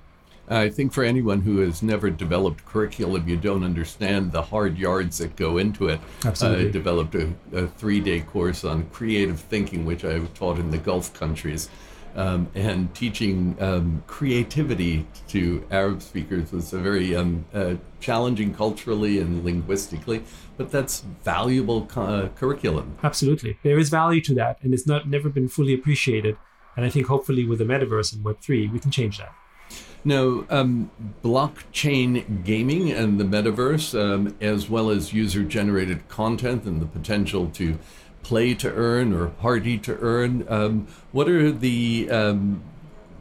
I 0.47 0.69
think 0.69 0.93
for 0.93 1.05
anyone 1.05 1.41
who 1.41 1.59
has 1.61 1.83
never 1.83 2.11
developed 2.11 2.67
curriculum, 2.67 3.27
you 3.27 3.37
don't 3.37 3.65
understand 3.65 4.31
the 4.31 4.43
hard 4.43 4.77
yards 4.77 5.19
that 5.19 5.37
go 5.37 5.57
into 5.57 5.89
it. 5.89 6.01
Absolutely. 6.25 6.69
I 6.69 6.71
developed 6.71 7.15
a, 7.15 7.33
a 7.53 7.67
three 7.67 8.01
day 8.01 8.21
course 8.21 8.63
on 8.63 8.85
creative 8.91 9.41
thinking, 9.41 9.87
which 9.87 10.05
I 10.05 10.19
taught 10.35 10.59
in 10.59 10.71
the 10.71 10.79
Gulf 10.79 11.15
countries 11.15 11.71
um, 12.15 12.49
and 12.55 12.95
teaching 12.95 13.57
um, 13.61 14.03
creativity 14.07 15.07
to 15.29 15.65
Arab 15.71 16.03
speakers 16.03 16.53
was 16.53 16.73
a 16.73 16.79
very 16.79 17.15
um, 17.17 17.45
uh, 17.53 17.75
challenging 18.01 18.55
culturally 18.55 19.19
and 19.19 19.45
linguistically, 19.45 20.23
but 20.57 20.71
that's 20.71 21.01
valuable 21.23 21.89
uh, 21.97 22.29
curriculum. 22.37 22.97
Absolutely, 23.03 23.59
there 23.63 23.79
is 23.79 23.91
value 23.91 24.21
to 24.21 24.35
that, 24.35 24.59
and 24.63 24.73
it's 24.75 24.87
not 24.87 25.09
never 25.09 25.29
been 25.29 25.49
fully 25.49 25.75
appreciated. 25.75 26.37
And 26.77 26.85
I 26.85 26.91
think 26.91 27.07
hopefully 27.07 27.47
with 27.47 27.59
the 27.59 27.65
metaverse 27.65 28.13
and 28.13 28.25
Web 28.25 28.41
three, 28.41 28.67
we 28.69 28.81
can 28.81 28.91
change 28.91 29.19
that. 29.19 29.33
Now, 30.05 30.45
um, 30.51 30.91
blockchain 31.23 32.45
gaming 32.45 32.91
and 32.91 33.19
the 33.19 33.25
metaverse, 33.25 33.99
um, 33.99 34.37
as 34.41 34.69
well 34.69 34.91
as 34.91 35.15
user 35.15 35.43
generated 35.45 36.09
content 36.09 36.65
and 36.65 36.83
the 36.83 36.87
potential 36.87 37.49
to 37.55 37.79
play 38.25 38.55
to 38.55 38.73
earn 38.73 39.13
or 39.13 39.29
party 39.29 39.79
to 39.79 39.97
earn. 40.01 40.45
Um, 40.49 40.89
what 41.13 41.29
are 41.29 41.53
the 41.53 42.09
um, 42.11 42.63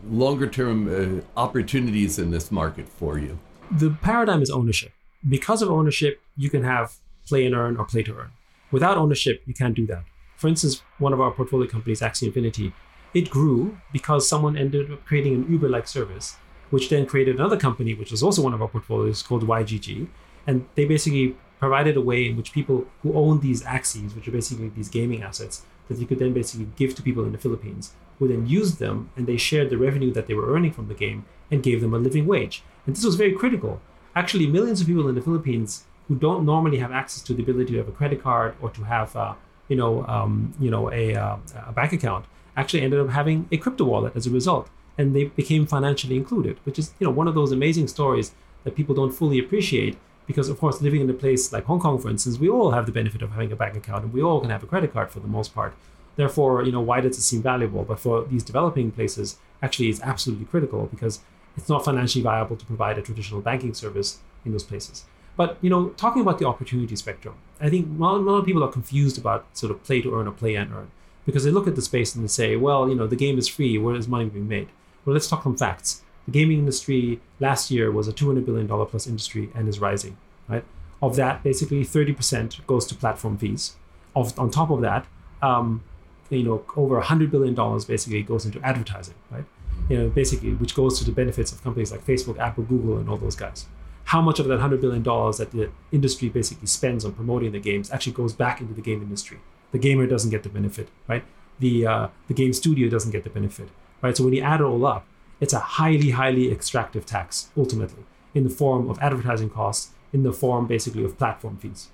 longer 0.09 0.47
term 0.47 0.77
uh, 0.87 1.39
opportunities 1.39 2.17
in 2.17 2.31
this 2.31 2.51
market 2.51 2.89
for 2.89 3.19
you? 3.19 3.37
The 3.71 3.91
paradigm 4.01 4.41
is 4.41 4.49
ownership. 4.49 4.91
Because 5.27 5.61
of 5.61 5.69
ownership, 5.69 6.21
you 6.35 6.49
can 6.49 6.63
have 6.63 6.95
play 7.27 7.45
and 7.45 7.55
earn 7.55 7.77
or 7.77 7.85
play 7.85 8.03
to 8.03 8.15
earn. 8.15 8.31
Without 8.71 8.97
ownership, 8.97 9.43
you 9.45 9.53
can't 9.53 9.75
do 9.75 9.85
that. 9.87 10.03
For 10.35 10.47
instance, 10.47 10.81
one 10.97 11.13
of 11.13 11.21
our 11.21 11.31
portfolio 11.31 11.69
companies, 11.69 12.01
Axie 12.01 12.23
Infinity, 12.23 12.73
it 13.13 13.29
grew 13.29 13.77
because 13.91 14.27
someone 14.27 14.57
ended 14.57 14.91
up 14.91 15.05
creating 15.05 15.35
an 15.35 15.51
Uber 15.51 15.69
like 15.69 15.87
service, 15.87 16.37
which 16.71 16.89
then 16.89 17.05
created 17.05 17.35
another 17.35 17.57
company, 17.57 17.93
which 17.93 18.11
was 18.11 18.23
also 18.23 18.41
one 18.41 18.53
of 18.53 18.61
our 18.61 18.67
portfolios 18.67 19.21
called 19.21 19.47
YGG. 19.47 20.07
And 20.47 20.65
they 20.75 20.85
basically 20.85 21.37
provided 21.63 21.95
a 21.95 22.01
way 22.01 22.21
in 22.27 22.35
which 22.35 22.51
people 22.51 22.77
who 23.01 23.13
own 23.23 23.39
these 23.39 23.63
Axies, 23.63 24.13
which 24.13 24.27
are 24.27 24.37
basically 24.39 24.67
these 24.67 24.89
gaming 24.89 25.21
assets, 25.23 25.55
that 25.87 25.97
you 25.97 26.05
could 26.05 26.19
then 26.19 26.33
basically 26.33 26.67
give 26.75 26.93
to 26.93 27.01
people 27.07 27.23
in 27.23 27.31
the 27.31 27.43
Philippines, 27.45 27.93
who 28.19 28.27
then 28.27 28.45
used 28.45 28.79
them 28.79 28.97
and 29.15 29.25
they 29.25 29.37
shared 29.37 29.69
the 29.69 29.77
revenue 29.77 30.11
that 30.11 30.27
they 30.27 30.33
were 30.33 30.53
earning 30.53 30.73
from 30.73 30.89
the 30.89 31.01
game 31.05 31.19
and 31.49 31.63
gave 31.67 31.79
them 31.79 31.93
a 31.93 31.97
living 32.07 32.25
wage. 32.25 32.63
And 32.85 32.93
this 32.93 33.05
was 33.05 33.15
very 33.15 33.31
critical. 33.31 33.73
Actually, 34.13 34.47
millions 34.47 34.81
of 34.81 34.87
people 34.87 35.07
in 35.07 35.15
the 35.15 35.21
Philippines 35.27 35.85
who 36.07 36.15
don't 36.15 36.43
normally 36.45 36.79
have 36.79 36.91
access 36.91 37.23
to 37.23 37.33
the 37.33 37.43
ability 37.43 37.71
to 37.71 37.77
have 37.77 37.87
a 37.87 37.97
credit 37.99 38.21
card 38.21 38.55
or 38.61 38.69
to 38.71 38.83
have, 38.83 39.15
uh, 39.15 39.33
you 39.69 39.77
know, 39.77 40.05
um, 40.15 40.53
you 40.59 40.69
know, 40.69 40.91
a, 40.91 41.15
uh, 41.15 41.37
a 41.71 41.71
bank 41.71 41.93
account, 41.93 42.25
actually 42.57 42.81
ended 42.81 42.99
up 42.99 43.09
having 43.09 43.47
a 43.53 43.57
crypto 43.57 43.85
wallet 43.85 44.13
as 44.17 44.27
a 44.27 44.29
result, 44.39 44.69
and 44.97 45.15
they 45.15 45.25
became 45.41 45.65
financially 45.65 46.17
included, 46.17 46.55
which 46.65 46.77
is, 46.77 46.93
you 46.99 47.07
know, 47.07 47.15
one 47.21 47.27
of 47.29 47.35
those 47.35 47.53
amazing 47.53 47.87
stories 47.87 48.27
that 48.65 48.75
people 48.75 48.93
don't 48.93 49.13
fully 49.13 49.39
appreciate 49.39 49.95
because 50.25 50.49
of 50.49 50.59
course 50.59 50.81
living 50.81 51.01
in 51.01 51.09
a 51.09 51.13
place 51.13 51.51
like 51.51 51.65
hong 51.65 51.79
kong 51.79 51.99
for 51.99 52.09
instance 52.09 52.37
we 52.37 52.49
all 52.49 52.71
have 52.71 52.85
the 52.85 52.91
benefit 52.91 53.21
of 53.21 53.31
having 53.31 53.51
a 53.51 53.55
bank 53.55 53.75
account 53.75 54.03
and 54.03 54.13
we 54.13 54.21
all 54.21 54.39
can 54.39 54.49
have 54.49 54.63
a 54.63 54.67
credit 54.67 54.93
card 54.93 55.11
for 55.11 55.19
the 55.19 55.27
most 55.27 55.53
part. 55.53 55.73
Therefore 56.15 56.63
you 56.63 56.71
know 56.71 56.81
why 56.81 57.01
does 57.01 57.17
it 57.17 57.21
seem 57.21 57.41
valuable? 57.41 57.83
But 57.83 57.99
for 57.99 58.23
these 58.23 58.43
developing 58.43 58.91
places 58.91 59.37
actually 59.61 59.89
it's 59.89 60.01
absolutely 60.01 60.45
critical 60.45 60.85
because 60.87 61.19
it's 61.57 61.69
not 61.69 61.85
financially 61.85 62.23
viable 62.23 62.55
to 62.55 62.65
provide 62.65 62.97
a 62.97 63.01
traditional 63.01 63.41
banking 63.41 63.73
service 63.73 64.19
in 64.45 64.51
those 64.51 64.63
places. 64.63 65.05
But 65.35 65.57
you 65.61 65.69
know 65.69 65.89
talking 65.89 66.21
about 66.21 66.39
the 66.39 66.45
opportunity 66.45 66.95
spectrum 66.95 67.35
i 67.59 67.69
think 67.69 67.87
a 67.99 68.03
lot 68.03 68.37
of 68.37 68.45
people 68.45 68.63
are 68.63 68.71
confused 68.71 69.17
about 69.17 69.45
sort 69.57 69.71
of 69.71 69.83
play 69.83 69.99
to 70.01 70.13
earn 70.15 70.27
or 70.27 70.31
play 70.31 70.53
and 70.55 70.71
earn 70.71 70.91
because 71.25 71.43
they 71.43 71.51
look 71.51 71.67
at 71.67 71.75
the 71.75 71.81
space 71.81 72.13
and 72.13 72.23
they 72.23 72.27
say 72.27 72.55
well 72.55 72.87
you 72.87 72.95
know 72.95 73.07
the 73.07 73.15
game 73.15 73.37
is 73.37 73.47
free. 73.47 73.77
Where 73.77 73.95
is 73.95 74.07
money 74.07 74.25
being 74.25 74.47
made? 74.47 74.69
Well 75.03 75.13
let's 75.13 75.27
talk 75.27 75.43
some 75.43 75.57
facts 75.57 76.02
the 76.25 76.31
gaming 76.31 76.59
industry 76.59 77.19
last 77.39 77.69
year 77.69 77.91
was 77.91 78.07
a 78.07 78.13
$200 78.13 78.45
billion 78.45 78.67
plus 78.67 79.07
industry 79.07 79.49
and 79.53 79.67
is 79.67 79.79
rising, 79.79 80.17
right? 80.47 80.63
Of 81.01 81.15
that, 81.17 81.43
basically 81.43 81.83
30% 81.83 82.65
goes 82.65 82.85
to 82.87 82.95
platform 82.95 83.37
fees. 83.37 83.75
Of, 84.15 84.37
on 84.39 84.51
top 84.51 84.69
of 84.69 84.81
that, 84.81 85.05
um, 85.41 85.83
you 86.29 86.43
know, 86.43 86.63
over 86.77 87.01
$100 87.01 87.29
billion 87.29 87.55
basically 87.87 88.23
goes 88.23 88.45
into 88.45 88.61
advertising, 88.61 89.15
right? 89.29 89.43
You 89.89 89.97
know, 89.97 90.09
basically, 90.09 90.53
which 90.53 90.75
goes 90.75 90.97
to 90.99 91.05
the 91.05 91.11
benefits 91.11 91.51
of 91.51 91.61
companies 91.63 91.91
like 91.91 92.05
Facebook, 92.05 92.37
Apple, 92.39 92.63
Google, 92.63 92.97
and 92.97 93.09
all 93.09 93.17
those 93.17 93.35
guys. 93.35 93.65
How 94.05 94.21
much 94.21 94.39
of 94.39 94.47
that 94.47 94.59
$100 94.59 94.79
billion 94.79 95.03
that 95.03 95.49
the 95.51 95.71
industry 95.91 96.29
basically 96.29 96.67
spends 96.67 97.03
on 97.03 97.13
promoting 97.13 97.51
the 97.51 97.59
games 97.59 97.91
actually 97.91 98.13
goes 98.13 98.33
back 98.33 98.61
into 98.61 98.73
the 98.73 98.81
game 98.81 99.01
industry? 99.01 99.39
The 99.71 99.79
gamer 99.79 100.07
doesn't 100.07 100.29
get 100.29 100.43
the 100.43 100.49
benefit, 100.49 100.89
right? 101.07 101.23
The, 101.59 101.87
uh, 101.87 102.07
the 102.27 102.33
game 102.33 102.53
studio 102.53 102.89
doesn't 102.89 103.11
get 103.11 103.23
the 103.23 103.29
benefit, 103.29 103.69
right? 104.01 104.15
So 104.15 104.23
when 104.23 104.33
you 104.33 104.41
add 104.41 104.61
it 104.61 104.63
all 104.63 104.85
up, 104.85 105.05
it's 105.43 105.51
a 105.51 105.59
highly, 105.59 106.11
highly 106.11 106.49
extractive 106.49 107.05
tax, 107.05 107.49
ultimately, 107.57 108.05
in 108.33 108.45
the 108.45 108.49
form 108.49 108.89
of 108.89 108.97
advertising 108.99 109.49
costs, 109.49 109.91
in 110.13 110.23
the 110.23 110.31
form 110.31 110.67
basically 110.67 111.03
of 111.03 111.17
platform 111.17 111.57
fees. 111.57 111.89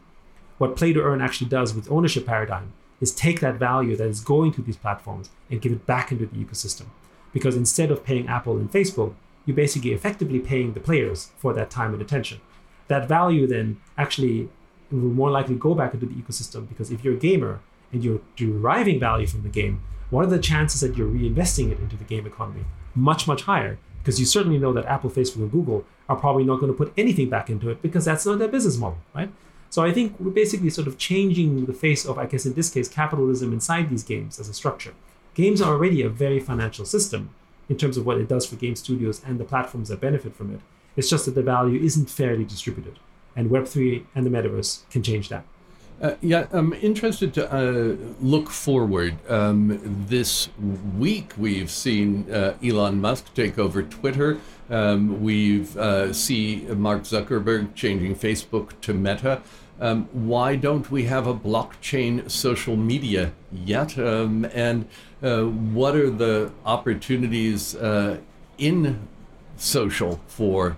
What 0.59 0.75
play 0.75 0.93
to 0.93 1.01
earn 1.01 1.19
actually 1.19 1.49
does 1.49 1.73
with 1.73 1.89
ownership 1.89 2.27
paradigm 2.27 2.73
is 3.01 3.11
take 3.11 3.39
that 3.39 3.55
value 3.55 3.95
that 3.95 4.07
is 4.07 4.19
going 4.19 4.51
to 4.51 4.61
these 4.61 4.77
platforms 4.77 5.31
and 5.49 5.61
give 5.61 5.71
it 5.71 5.87
back 5.87 6.11
into 6.11 6.27
the 6.27 6.37
ecosystem. 6.37 6.85
Because 7.33 7.55
instead 7.55 7.89
of 7.89 8.03
paying 8.03 8.27
Apple 8.27 8.55
and 8.57 8.71
Facebook, 8.71 9.15
you're 9.47 9.55
basically 9.55 9.93
effectively 9.93 10.37
paying 10.39 10.73
the 10.73 10.79
players 10.79 11.31
for 11.39 11.51
that 11.53 11.71
time 11.71 11.93
and 11.93 12.03
attention. 12.03 12.41
That 12.87 13.07
value 13.07 13.47
then 13.47 13.81
actually 13.97 14.49
will 14.91 14.99
more 14.99 15.31
likely 15.31 15.55
go 15.55 15.73
back 15.73 15.95
into 15.95 16.05
the 16.05 16.13
ecosystem 16.13 16.69
because 16.69 16.91
if 16.91 17.03
you're 17.03 17.15
a 17.15 17.17
gamer 17.17 17.61
and 17.91 18.03
you're 18.03 18.21
deriving 18.35 18.99
value 18.99 19.25
from 19.25 19.41
the 19.41 19.49
game, 19.49 19.81
what 20.11 20.23
are 20.23 20.29
the 20.29 20.37
chances 20.37 20.81
that 20.81 20.95
you're 20.95 21.07
reinvesting 21.09 21.71
it 21.71 21.79
into 21.79 21.95
the 21.95 22.03
game 22.03 22.27
economy? 22.27 22.65
Much, 22.99 23.27
much 23.27 23.43
higher 23.43 23.77
because 23.99 24.19
you 24.19 24.25
certainly 24.25 24.57
know 24.57 24.73
that 24.73 24.85
Apple, 24.85 25.09
Facebook, 25.09 25.37
and 25.37 25.51
Google 25.51 25.85
are 26.07 26.15
probably 26.15 26.43
not 26.43 26.59
going 26.59 26.71
to 26.71 26.77
put 26.77 26.93
anything 26.97 27.29
back 27.29 27.49
into 27.49 27.69
it 27.69 27.81
because 27.81 28.05
that's 28.05 28.25
not 28.25 28.39
their 28.39 28.47
business 28.47 28.77
model, 28.77 28.97
right? 29.13 29.31
So 29.69 29.83
I 29.83 29.91
think 29.91 30.15
we're 30.19 30.31
basically 30.31 30.71
sort 30.71 30.87
of 30.87 30.97
changing 30.97 31.65
the 31.65 31.73
face 31.73 32.05
of, 32.05 32.17
I 32.17 32.25
guess 32.25 32.45
in 32.45 32.53
this 32.53 32.71
case, 32.71 32.87
capitalism 32.87 33.53
inside 33.53 33.89
these 33.89 34.03
games 34.03 34.39
as 34.39 34.49
a 34.49 34.53
structure. 34.53 34.93
Games 35.35 35.61
are 35.61 35.73
already 35.73 36.01
a 36.01 36.09
very 36.09 36.39
financial 36.39 36.85
system 36.85 37.35
in 37.69 37.77
terms 37.77 37.97
of 37.97 38.05
what 38.05 38.17
it 38.17 38.27
does 38.27 38.47
for 38.47 38.55
game 38.55 38.75
studios 38.75 39.21
and 39.23 39.39
the 39.39 39.45
platforms 39.45 39.89
that 39.89 40.01
benefit 40.01 40.35
from 40.35 40.53
it. 40.53 40.61
It's 40.95 41.09
just 41.09 41.25
that 41.25 41.35
the 41.35 41.43
value 41.43 41.79
isn't 41.79 42.09
fairly 42.09 42.43
distributed. 42.43 42.97
And 43.35 43.51
Web3 43.51 44.05
and 44.15 44.25
the 44.25 44.31
metaverse 44.31 44.89
can 44.89 45.03
change 45.03 45.29
that. 45.29 45.45
Uh, 46.01 46.15
yeah, 46.21 46.47
I'm 46.51 46.71
interested 46.73 47.33
to 47.33 47.53
uh, 47.53 47.95
look 48.21 48.49
forward. 48.49 49.17
Um, 49.29 49.81
this 50.07 50.47
week, 50.97 51.33
we've 51.37 51.69
seen 51.69 52.31
uh, 52.31 52.55
Elon 52.63 53.01
Musk 53.01 53.33
take 53.33 53.59
over 53.59 53.83
Twitter. 53.83 54.39
Um, 54.69 55.21
we've 55.21 55.75
uh, 55.75 56.13
see 56.13 56.65
Mark 56.69 57.03
Zuckerberg 57.03 57.75
changing 57.75 58.15
Facebook 58.15 58.79
to 58.81 58.93
Meta. 58.93 59.41
Um, 59.81 60.05
why 60.13 60.55
don't 60.55 60.89
we 60.89 61.03
have 61.05 61.27
a 61.27 61.33
blockchain 61.33 62.29
social 62.31 62.77
media 62.77 63.33
yet? 63.51 63.97
Um, 63.97 64.45
and 64.53 64.87
uh, 65.21 65.43
what 65.43 65.95
are 65.95 66.09
the 66.09 66.51
opportunities 66.65 67.75
uh, 67.75 68.19
in 68.57 69.07
social 69.57 70.21
for 70.27 70.77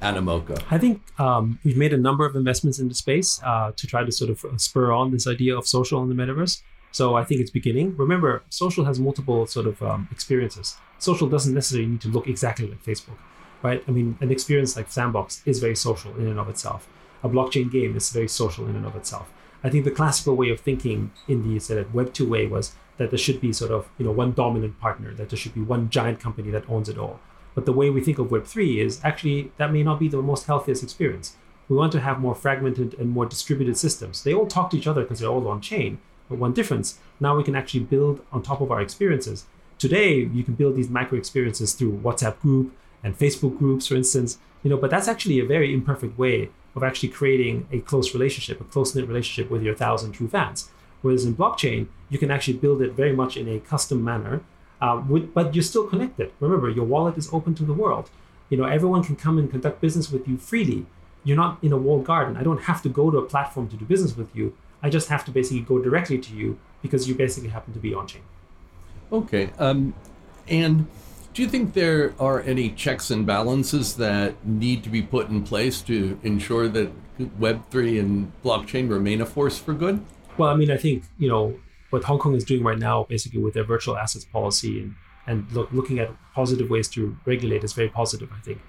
Animoca? 0.00 0.62
I 0.70 0.78
think 0.78 1.02
um, 1.20 1.58
we've 1.64 1.76
made 1.76 1.92
a 1.92 1.98
number 1.98 2.24
of 2.24 2.34
investments 2.36 2.78
into 2.78 2.94
space 2.94 3.40
uh, 3.42 3.72
to 3.76 3.86
try 3.86 4.04
to 4.04 4.12
sort 4.12 4.30
of 4.30 4.60
spur 4.60 4.92
on 4.92 5.10
this 5.10 5.26
idea 5.26 5.56
of 5.56 5.66
social 5.66 6.02
in 6.02 6.08
the 6.08 6.14
metaverse. 6.14 6.62
So 6.92 7.14
I 7.14 7.24
think 7.24 7.40
it's 7.40 7.50
beginning. 7.50 7.96
Remember, 7.96 8.42
social 8.50 8.84
has 8.84 8.98
multiple 8.98 9.46
sort 9.46 9.66
of 9.66 9.82
um, 9.82 10.08
experiences. 10.10 10.76
Social 10.98 11.28
doesn't 11.28 11.54
necessarily 11.54 11.88
need 11.88 12.00
to 12.00 12.08
look 12.08 12.26
exactly 12.26 12.66
like 12.66 12.82
Facebook, 12.82 13.18
right? 13.62 13.82
I 13.86 13.90
mean, 13.90 14.18
an 14.20 14.30
experience 14.30 14.76
like 14.76 14.90
Sandbox 14.90 15.42
is 15.46 15.60
very 15.60 15.76
social 15.76 16.14
in 16.16 16.26
and 16.26 16.40
of 16.40 16.48
itself. 16.48 16.88
A 17.22 17.28
blockchain 17.28 17.70
game 17.70 17.96
is 17.96 18.10
very 18.10 18.28
social 18.28 18.66
in 18.66 18.74
and 18.74 18.86
of 18.86 18.96
itself. 18.96 19.30
I 19.62 19.68
think 19.68 19.84
the 19.84 19.90
classical 19.90 20.36
way 20.36 20.50
of 20.50 20.60
thinking 20.60 21.12
in 21.28 21.46
the 21.46 21.60
sort 21.60 21.78
of 21.78 21.94
Web 21.94 22.12
2 22.12 22.28
way 22.28 22.46
was 22.46 22.72
that 22.96 23.10
there 23.10 23.18
should 23.18 23.40
be 23.40 23.52
sort 23.52 23.70
of 23.70 23.88
you 23.98 24.04
know 24.04 24.12
one 24.12 24.32
dominant 24.32 24.80
partner, 24.80 25.14
that 25.14 25.30
there 25.30 25.38
should 25.38 25.54
be 25.54 25.60
one 25.60 25.90
giant 25.90 26.18
company 26.18 26.50
that 26.50 26.68
owns 26.68 26.88
it 26.88 26.98
all. 26.98 27.20
But 27.54 27.66
the 27.66 27.72
way 27.72 27.90
we 27.90 28.00
think 28.00 28.18
of 28.18 28.30
Web 28.30 28.46
3 28.46 28.80
is 28.80 29.00
actually 29.04 29.52
that 29.56 29.72
may 29.72 29.82
not 29.82 29.98
be 29.98 30.08
the 30.08 30.22
most 30.22 30.46
healthiest 30.46 30.82
experience. 30.82 31.36
We 31.68 31.76
want 31.76 31.92
to 31.92 32.00
have 32.00 32.20
more 32.20 32.34
fragmented 32.34 32.94
and 32.94 33.10
more 33.10 33.26
distributed 33.26 33.76
systems. 33.76 34.24
They 34.24 34.34
all 34.34 34.46
talk 34.46 34.70
to 34.70 34.76
each 34.76 34.86
other 34.86 35.02
because 35.02 35.20
they're 35.20 35.28
all 35.28 35.46
on 35.48 35.60
chain. 35.60 35.98
But 36.28 36.38
one 36.38 36.52
difference, 36.52 36.98
now 37.18 37.36
we 37.36 37.44
can 37.44 37.56
actually 37.56 37.80
build 37.80 38.20
on 38.32 38.42
top 38.42 38.60
of 38.60 38.70
our 38.70 38.80
experiences. 38.80 39.46
Today, 39.78 40.18
you 40.18 40.44
can 40.44 40.54
build 40.54 40.76
these 40.76 40.88
micro 40.90 41.18
experiences 41.18 41.72
through 41.72 41.98
WhatsApp 41.98 42.40
group 42.40 42.76
and 43.02 43.18
Facebook 43.18 43.58
groups, 43.58 43.86
for 43.86 43.94
instance. 43.94 44.38
You 44.62 44.70
know, 44.70 44.76
but 44.76 44.90
that's 44.90 45.08
actually 45.08 45.40
a 45.40 45.44
very 45.44 45.72
imperfect 45.72 46.18
way 46.18 46.50
of 46.76 46.82
actually 46.82 47.08
creating 47.08 47.66
a 47.72 47.80
close 47.80 48.14
relationship, 48.14 48.60
a 48.60 48.64
close 48.64 48.94
knit 48.94 49.08
relationship 49.08 49.50
with 49.50 49.62
your 49.62 49.74
thousand 49.74 50.12
true 50.12 50.28
fans. 50.28 50.70
Whereas 51.02 51.24
in 51.24 51.34
blockchain, 51.34 51.88
you 52.08 52.18
can 52.18 52.30
actually 52.30 52.58
build 52.58 52.82
it 52.82 52.92
very 52.92 53.12
much 53.12 53.36
in 53.36 53.48
a 53.48 53.60
custom 53.60 54.04
manner, 54.04 54.42
uh, 54.80 55.02
with, 55.08 55.32
but 55.34 55.54
you're 55.54 55.62
still 55.62 55.86
connected. 55.86 56.32
Remember, 56.40 56.68
your 56.68 56.84
wallet 56.84 57.16
is 57.16 57.32
open 57.32 57.54
to 57.56 57.64
the 57.64 57.72
world. 57.72 58.10
You 58.48 58.56
know, 58.56 58.64
everyone 58.64 59.04
can 59.04 59.16
come 59.16 59.38
and 59.38 59.50
conduct 59.50 59.80
business 59.80 60.10
with 60.10 60.26
you 60.26 60.36
freely. 60.36 60.86
You're 61.22 61.36
not 61.36 61.58
in 61.62 61.72
a 61.72 61.76
walled 61.76 62.04
garden. 62.04 62.36
I 62.36 62.42
don't 62.42 62.62
have 62.62 62.82
to 62.82 62.88
go 62.88 63.10
to 63.10 63.18
a 63.18 63.22
platform 63.24 63.68
to 63.68 63.76
do 63.76 63.84
business 63.84 64.16
with 64.16 64.34
you. 64.34 64.56
I 64.82 64.88
just 64.88 65.08
have 65.08 65.24
to 65.26 65.30
basically 65.30 65.60
go 65.60 65.78
directly 65.78 66.18
to 66.18 66.34
you 66.34 66.58
because 66.82 67.08
you 67.08 67.14
basically 67.14 67.50
happen 67.50 67.74
to 67.74 67.78
be 67.78 67.94
on 67.94 68.06
chain. 68.06 68.22
Okay. 69.12 69.50
Um, 69.58 69.94
and 70.48 70.86
do 71.34 71.42
you 71.42 71.48
think 71.48 71.74
there 71.74 72.14
are 72.18 72.40
any 72.40 72.70
checks 72.70 73.10
and 73.10 73.26
balances 73.26 73.96
that 73.96 74.44
need 74.44 74.82
to 74.84 74.88
be 74.88 75.02
put 75.02 75.28
in 75.28 75.42
place 75.42 75.82
to 75.82 76.18
ensure 76.22 76.68
that 76.68 76.90
Web3 77.38 78.00
and 78.00 78.32
blockchain 78.42 78.88
remain 78.88 79.20
a 79.20 79.26
force 79.26 79.58
for 79.58 79.74
good? 79.74 80.02
Well, 80.38 80.48
I 80.48 80.56
mean, 80.56 80.70
I 80.70 80.76
think, 80.76 81.04
you 81.18 81.28
know, 81.28 81.54
what 81.90 82.04
Hong 82.04 82.18
Kong 82.18 82.34
is 82.34 82.44
doing 82.44 82.62
right 82.62 82.78
now, 82.78 83.04
basically 83.04 83.40
with 83.40 83.54
their 83.54 83.64
virtual 83.64 83.96
assets 83.96 84.24
policy 84.24 84.80
and, 84.80 84.94
and 85.26 85.50
look, 85.52 85.70
looking 85.72 85.98
at 85.98 86.10
positive 86.34 86.70
ways 86.70 86.88
to 86.88 87.16
regulate 87.24 87.62
is 87.64 87.72
very 87.72 87.88
positive, 87.88 88.30
I 88.32 88.40
think. 88.40 88.60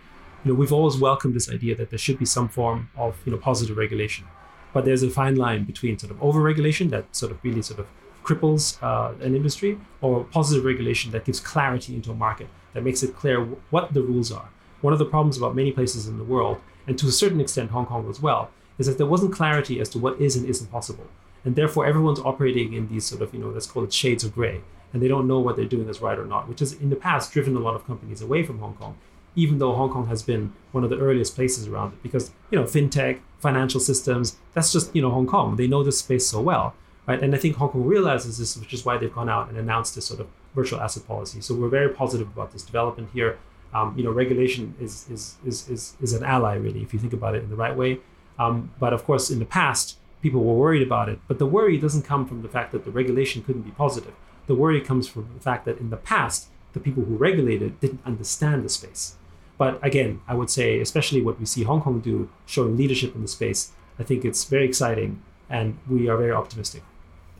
You 0.44 0.52
know, 0.52 0.60
we've 0.60 0.74
always 0.74 0.98
welcomed 0.98 1.36
this 1.36 1.50
idea 1.50 1.76
that 1.76 1.92
there 1.92 2.00
should 2.00 2.18
be 2.18 2.26
some 2.26 2.50
form 2.50 2.90
of, 2.98 3.16
you 3.26 3.32
know, 3.32 3.38
positive 3.38 3.78
regulation. 3.78 4.26
But 4.74 4.86
there's 4.86 5.04
a 5.04 5.10
fine 5.10 5.36
line 5.36 5.66
between 5.66 6.00
sort 6.00 6.12
of 6.12 6.20
overregulation 6.20 6.90
that 6.90 7.16
sort 7.16 7.32
of 7.32 7.44
really 7.44 7.62
sort 7.62 7.80
of 7.80 7.88
cripples 8.24 8.82
uh, 8.82 9.14
an 9.24 9.36
industry 9.36 9.80
or 10.02 10.24
positive 10.26 10.64
regulation 10.64 11.12
that 11.12 11.26
gives 11.26 11.40
clarity 11.40 11.96
into 11.96 12.12
a 12.12 12.16
market, 12.16 12.48
that 12.74 12.84
makes 12.84 13.04
it 13.04 13.16
clear 13.16 13.44
what 13.70 13.94
the 13.94 14.02
rules 14.02 14.32
are. 14.32 14.50
One 14.82 14.94
of 14.94 15.00
the 15.00 15.06
problems 15.06 15.38
about 15.38 15.56
many 15.56 15.72
places 15.72 16.08
in 16.08 16.18
the 16.18 16.24
world, 16.24 16.60
and 16.88 16.98
to 16.98 17.08
a 17.08 17.12
certain 17.12 17.42
extent 17.42 17.72
Hong 17.72 17.86
Kong 17.86 18.10
as 18.10 18.22
well, 18.22 18.50
is 18.80 18.88
that 18.88 18.98
there 18.98 19.08
wasn't 19.08 19.34
clarity 19.34 19.80
as 19.80 19.90
to 19.90 20.00
what 20.00 20.20
is 20.20 20.36
and 20.36 20.46
isn't 20.46 20.72
possible. 20.72 21.08
And 21.44 21.56
therefore, 21.56 21.86
everyone's 21.86 22.20
operating 22.20 22.74
in 22.74 22.88
these 22.88 23.06
sort 23.06 23.22
of, 23.22 23.34
you 23.34 23.40
know, 23.40 23.50
let's 23.50 23.68
call 23.68 23.84
it 23.84 23.94
shades 23.94 24.24
of 24.24 24.34
gray. 24.34 24.62
And 24.94 25.02
they 25.02 25.08
don't 25.08 25.28
know 25.28 25.40
what 25.40 25.56
they're 25.56 25.66
doing 25.66 25.88
is 25.88 26.02
right 26.02 26.20
or 26.20 26.26
not, 26.26 26.48
which 26.48 26.60
has 26.60 26.74
in 26.74 26.90
the 26.90 26.96
past 26.96 27.32
driven 27.32 27.56
a 27.56 27.60
lot 27.60 27.76
of 27.76 27.86
companies 27.88 28.22
away 28.22 28.44
from 28.44 28.60
Hong 28.60 28.76
Kong, 28.76 28.98
even 29.36 29.58
though 29.58 29.74
Hong 29.74 29.90
Kong 29.90 30.08
has 30.08 30.22
been 30.22 30.54
one 30.72 30.84
of 30.84 30.90
the 30.90 31.00
earliest 31.00 31.36
places 31.36 31.68
around 31.68 31.94
it. 31.94 32.04
Because, 32.04 32.32
you 32.52 32.60
know, 32.60 32.66
fintech, 32.66 33.20
financial 33.40 33.80
systems, 33.80 34.38
that's 34.54 34.72
just, 34.72 34.96
you 34.96 35.02
know, 35.02 35.10
Hong 35.10 35.28
Kong. 35.28 35.56
They 35.56 35.68
know 35.68 35.84
this 35.84 36.00
space 36.00 36.28
so 36.28 36.42
well 36.42 36.76
right? 37.08 37.22
And 37.22 37.34
I 37.34 37.38
think 37.38 37.56
Hong 37.58 37.70
Kong 37.70 37.84
realizes 37.84 38.38
this, 38.38 38.58
which 38.58 38.74
is 38.74 38.86
why 38.86 38.98
they've 38.98 39.14
gone 39.14 39.30
out 39.30 39.50
and 39.50 39.58
announced 39.58 39.96
this 39.96 40.06
sort 40.06 40.20
of 40.20 40.28
virtual 40.56 40.80
asset 40.80 41.08
policy. 41.08 41.42
So 41.42 41.56
we're 41.56 41.70
very 41.70 41.90
positive 41.90 42.28
about 42.28 42.52
this 42.52 42.64
development 42.64 43.10
here. 43.14 43.38
Um, 43.74 43.94
you 43.98 44.04
know, 44.04 44.12
regulation 44.12 44.76
is, 44.80 45.10
is 45.10 45.38
is 45.46 45.70
is 45.70 45.96
is 46.02 46.14
an 46.14 46.24
ally 46.24 46.56
really, 46.56 46.82
if 46.82 46.94
you 46.94 47.00
think 47.00 47.14
about 47.14 47.36
it 47.36 47.44
in 47.44 47.50
the 47.50 47.56
right 47.56 47.76
way. 47.76 48.00
Um, 48.38 48.72
but 48.80 48.92
of 48.92 49.06
course, 49.06 49.30
in 49.30 49.40
the 49.40 49.46
past, 49.46 49.98
people 50.22 50.44
were 50.44 50.54
worried 50.54 50.86
about 50.86 51.10
it. 51.10 51.20
But 51.28 51.40
the 51.40 51.46
worry 51.46 51.78
doesn't 51.78 52.04
come 52.04 52.26
from 52.26 52.42
the 52.42 52.50
fact 52.50 52.72
that 52.72 52.86
the 52.86 52.92
regulation 52.92 53.44
couldn't 53.44 53.64
be 53.64 53.72
positive. 53.72 54.14
The 54.48 54.56
worry 54.56 54.82
comes 54.82 55.08
from 55.08 55.30
the 55.34 55.40
fact 55.40 55.66
that 55.66 55.80
in 55.80 55.90
the 55.90 55.98
past, 55.98 56.48
the 56.74 56.80
people 56.80 57.04
who 57.04 57.16
regulated 57.16 57.80
didn't 57.80 58.02
understand 58.06 58.64
the 58.64 58.70
space. 58.70 59.16
But 59.58 59.84
again, 59.86 60.22
I 60.28 60.34
would 60.34 60.50
say, 60.50 60.80
especially 60.80 61.22
what 61.22 61.40
we 61.40 61.46
see 61.46 61.64
Hong 61.64 61.82
Kong 61.82 62.00
do, 62.00 62.30
showing 62.46 62.78
leadership 62.78 63.14
in 63.16 63.22
the 63.22 63.28
space, 63.28 63.72
I 64.00 64.04
think 64.04 64.26
it's 64.26 64.46
very 64.46 64.66
exciting, 64.66 65.22
and 65.50 65.78
we 65.88 66.10
are 66.10 66.18
very 66.18 66.32
optimistic. 66.32 66.82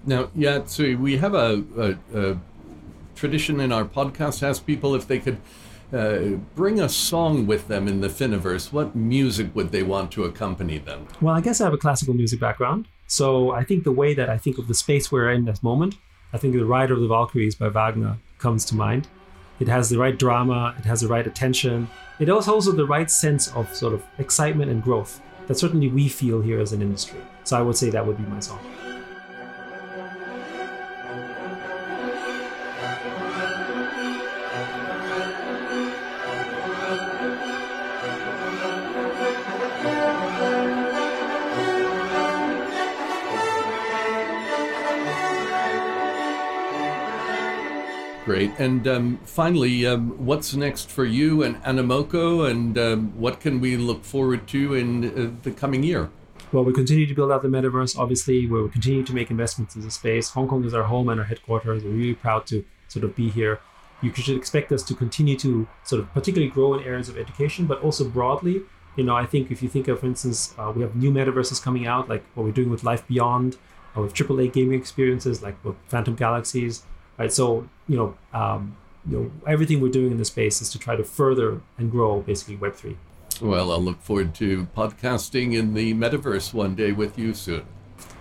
Now, 0.06 0.30
yeah, 0.36 0.66
so 0.66 0.96
we 0.96 1.18
have 1.18 1.34
a, 1.34 1.64
a, 2.14 2.20
a 2.20 2.38
tradition 3.16 3.60
in 3.60 3.72
our 3.72 3.86
podcast 3.86 4.40
to 4.40 4.48
ask 4.48 4.66
people 4.66 4.94
if 4.94 5.08
they 5.08 5.20
could 5.20 5.40
uh, 5.94 6.38
bring 6.56 6.80
a 6.80 6.90
song 6.90 7.48
with 7.48 7.68
them 7.68 7.88
in 7.88 8.02
the 8.02 8.08
Finoverse. 8.08 8.72
What 8.72 8.96
music 8.96 9.54
would 9.56 9.72
they 9.72 9.84
want 9.84 10.12
to 10.14 10.24
accompany 10.24 10.78
them? 10.78 11.08
Well, 11.22 11.36
I 11.36 11.42
guess 11.42 11.62
I 11.62 11.66
have 11.66 11.74
a 11.74 11.78
classical 11.78 12.14
music 12.14 12.40
background. 12.40 12.88
So 13.08 13.52
I 13.52 13.64
think 13.64 13.84
the 13.84 13.92
way 13.92 14.14
that 14.14 14.30
I 14.30 14.38
think 14.38 14.58
of 14.58 14.68
the 14.68 14.74
space 14.74 15.12
we're 15.12 15.32
in 15.32 15.48
at 15.48 15.56
this 15.56 15.64
moment, 15.64 15.96
I 16.34 16.38
think 16.38 16.54
The 16.54 16.64
Rider 16.66 16.94
of 16.94 17.02
the 17.02 17.08
Valkyries 17.08 17.56
by 17.56 17.68
Wagner 17.68 18.18
comes 18.38 18.64
to 18.66 18.76
mind. 18.76 19.08
It 19.60 19.68
has 19.68 19.90
the 19.90 19.98
right 19.98 20.18
drama, 20.18 20.74
it 20.80 20.86
has 20.86 21.02
the 21.02 21.08
right 21.08 21.28
attention, 21.28 21.90
it 22.20 22.30
also 22.30 22.56
has 22.56 22.66
the 22.66 22.86
right 22.86 23.12
sense 23.12 23.54
of 23.54 23.74
sort 23.76 23.94
of 23.94 24.04
excitement 24.18 24.72
and 24.72 24.82
growth 24.82 25.22
that 25.48 25.60
certainly 25.60 25.90
we 25.90 26.08
feel 26.08 26.42
here 26.42 26.60
as 26.60 26.72
an 26.72 26.82
industry. 26.82 27.20
So 27.44 27.58
I 27.58 27.62
would 27.62 27.76
say 27.76 27.90
that 27.90 28.06
would 28.06 28.18
be 28.18 28.24
my 28.24 28.40
song. 28.40 28.60
Great. 48.48 48.60
And 48.60 48.88
um, 48.88 49.20
finally, 49.24 49.86
um, 49.86 50.26
what's 50.26 50.56
next 50.56 50.90
for 50.90 51.06
you 51.06 51.44
and 51.44 51.62
Animoca, 51.64 52.50
and 52.50 52.76
um, 52.76 53.20
what 53.20 53.40
can 53.40 53.60
we 53.60 53.78
look 53.78 54.04
forward 54.04 54.48
to 54.48 54.74
in 54.74 55.06
uh, 55.06 55.32
the 55.44 55.52
coming 55.52 55.84
year? 55.84 56.10
Well, 56.52 56.64
we 56.64 56.74
continue 56.74 57.06
to 57.06 57.14
build 57.14 57.32
out 57.32 57.44
the 57.44 57.50
metaverse, 57.50 57.96
obviously, 58.00 58.48
where 58.48 58.64
we 58.64 58.70
continue 58.70 59.04
to 59.04 59.14
make 59.14 59.30
investments 59.30 59.76
in 59.76 59.82
the 59.82 59.92
space. 59.92 60.30
Hong 60.30 60.48
Kong 60.48 60.66
is 60.66 60.74
our 60.74 60.84
home 60.84 61.10
and 61.10 61.20
our 61.20 61.26
headquarters. 61.28 61.84
We're 61.84 61.92
really 61.92 62.16
proud 62.16 62.48
to 62.48 62.66
sort 62.88 63.06
of 63.06 63.16
be 63.16 63.30
here. 63.30 63.60
You 64.02 64.12
should 64.16 64.36
expect 64.36 64.72
us 64.72 64.82
to 64.84 64.96
continue 64.96 65.38
to 65.38 65.68
sort 65.84 66.02
of 66.02 66.12
particularly 66.12 66.52
grow 66.52 66.74
in 66.74 66.84
areas 66.84 67.10
of 67.10 67.18
education, 67.20 67.68
but 67.68 67.80
also 67.84 68.10
broadly. 68.10 68.64
You 68.96 69.04
know, 69.04 69.16
I 69.16 69.28
think 69.28 69.52
if 69.52 69.62
you 69.62 69.70
think 69.70 69.88
of, 69.88 70.00
for 70.00 70.08
instance, 70.08 70.56
uh, 70.58 70.74
we 70.76 70.82
have 70.82 70.96
new 70.96 71.12
metaverses 71.12 71.62
coming 71.62 71.86
out, 71.86 72.10
like 72.10 72.24
what 72.34 72.44
we're 72.44 72.52
doing 72.52 72.72
with 72.72 72.84
Life 72.84 73.08
Beyond, 73.08 73.58
or 73.96 74.02
with 74.02 74.16
AAA 74.16 74.52
gaming 74.52 74.80
experiences, 74.80 75.44
like 75.44 75.64
with 75.64 75.76
Phantom 75.88 76.16
Galaxies 76.16 76.84
right? 77.22 77.32
So 77.32 77.70
you 77.88 77.98
know, 77.98 78.18
um, 78.34 78.76
you 79.08 79.18
know, 79.18 79.32
everything 79.48 79.80
we're 79.82 79.92
doing 79.92 80.12
in 80.12 80.18
the 80.18 80.26
space 80.26 80.62
is 80.62 80.70
to 80.72 80.80
try 80.80 80.96
to 80.96 81.04
further 81.04 81.62
and 81.78 81.92
grow 81.92 82.22
basically 82.22 82.56
Web 82.56 82.76
three. 82.76 82.98
Well, 83.42 83.72
I'll 83.72 83.82
look 83.82 84.02
forward 84.02 84.36
to 84.36 84.68
podcasting 84.78 85.54
in 85.54 85.74
the 85.74 85.94
metaverse 85.94 86.54
one 86.54 86.76
day 86.76 86.92
with 86.92 87.18
you 87.18 87.34
soon. 87.34 87.66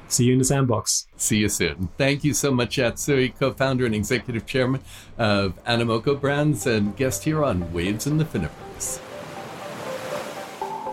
See 0.09 0.25
you 0.25 0.33
in 0.33 0.39
the 0.39 0.45
sandbox. 0.45 1.07
See 1.17 1.39
you 1.39 1.49
soon. 1.49 1.89
Thank 1.97 2.25
you 2.25 2.35
so 2.35 2.51
much, 2.51 2.79
Yat 2.79 2.99
Siu, 2.99 3.31
co 3.31 3.53
founder 3.53 3.87
and 3.87 3.95
executive 3.95 4.45
chairman 4.45 4.81
of 5.19 5.63
Animoca 5.65 6.21
Brands 6.21 6.67
and 6.67 6.97
guest 6.97 7.25
here 7.25 7.45
on 7.45 7.73
Waves 7.73 8.07
in 8.07 8.19
the 8.19 8.25
Finoverse. 8.25 9.01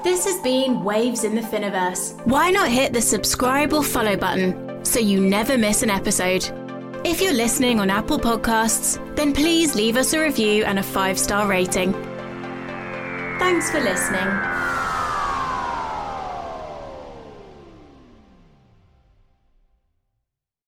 This 0.03 0.25
has 0.25 0.39
been 0.41 0.83
Waves 0.83 1.23
in 1.23 1.35
the 1.35 1.41
Finoverse. 1.41 2.15
Why 2.25 2.51
not 2.51 2.69
hit 2.69 2.93
the 2.93 3.01
subscribe 3.01 3.73
or 3.73 3.83
follow 3.83 4.15
button 4.15 4.85
so 4.85 4.99
you 4.99 5.19
never 5.19 5.57
miss 5.57 5.81
an 5.83 5.89
episode? 5.89 6.66
If 7.03 7.21
you're 7.21 7.33
listening 7.33 7.79
on 7.79 7.89
Apple 7.89 8.19
Podcasts, 8.19 8.97
then 9.15 9.33
please 9.33 9.75
leave 9.75 9.97
us 9.97 10.13
a 10.13 10.19
review 10.19 10.65
and 10.65 10.79
a 10.79 10.83
five 10.83 11.19
star 11.19 11.47
rating. 11.47 11.93
Thanks 13.39 13.69
for 13.69 13.79
listening. 13.79 14.56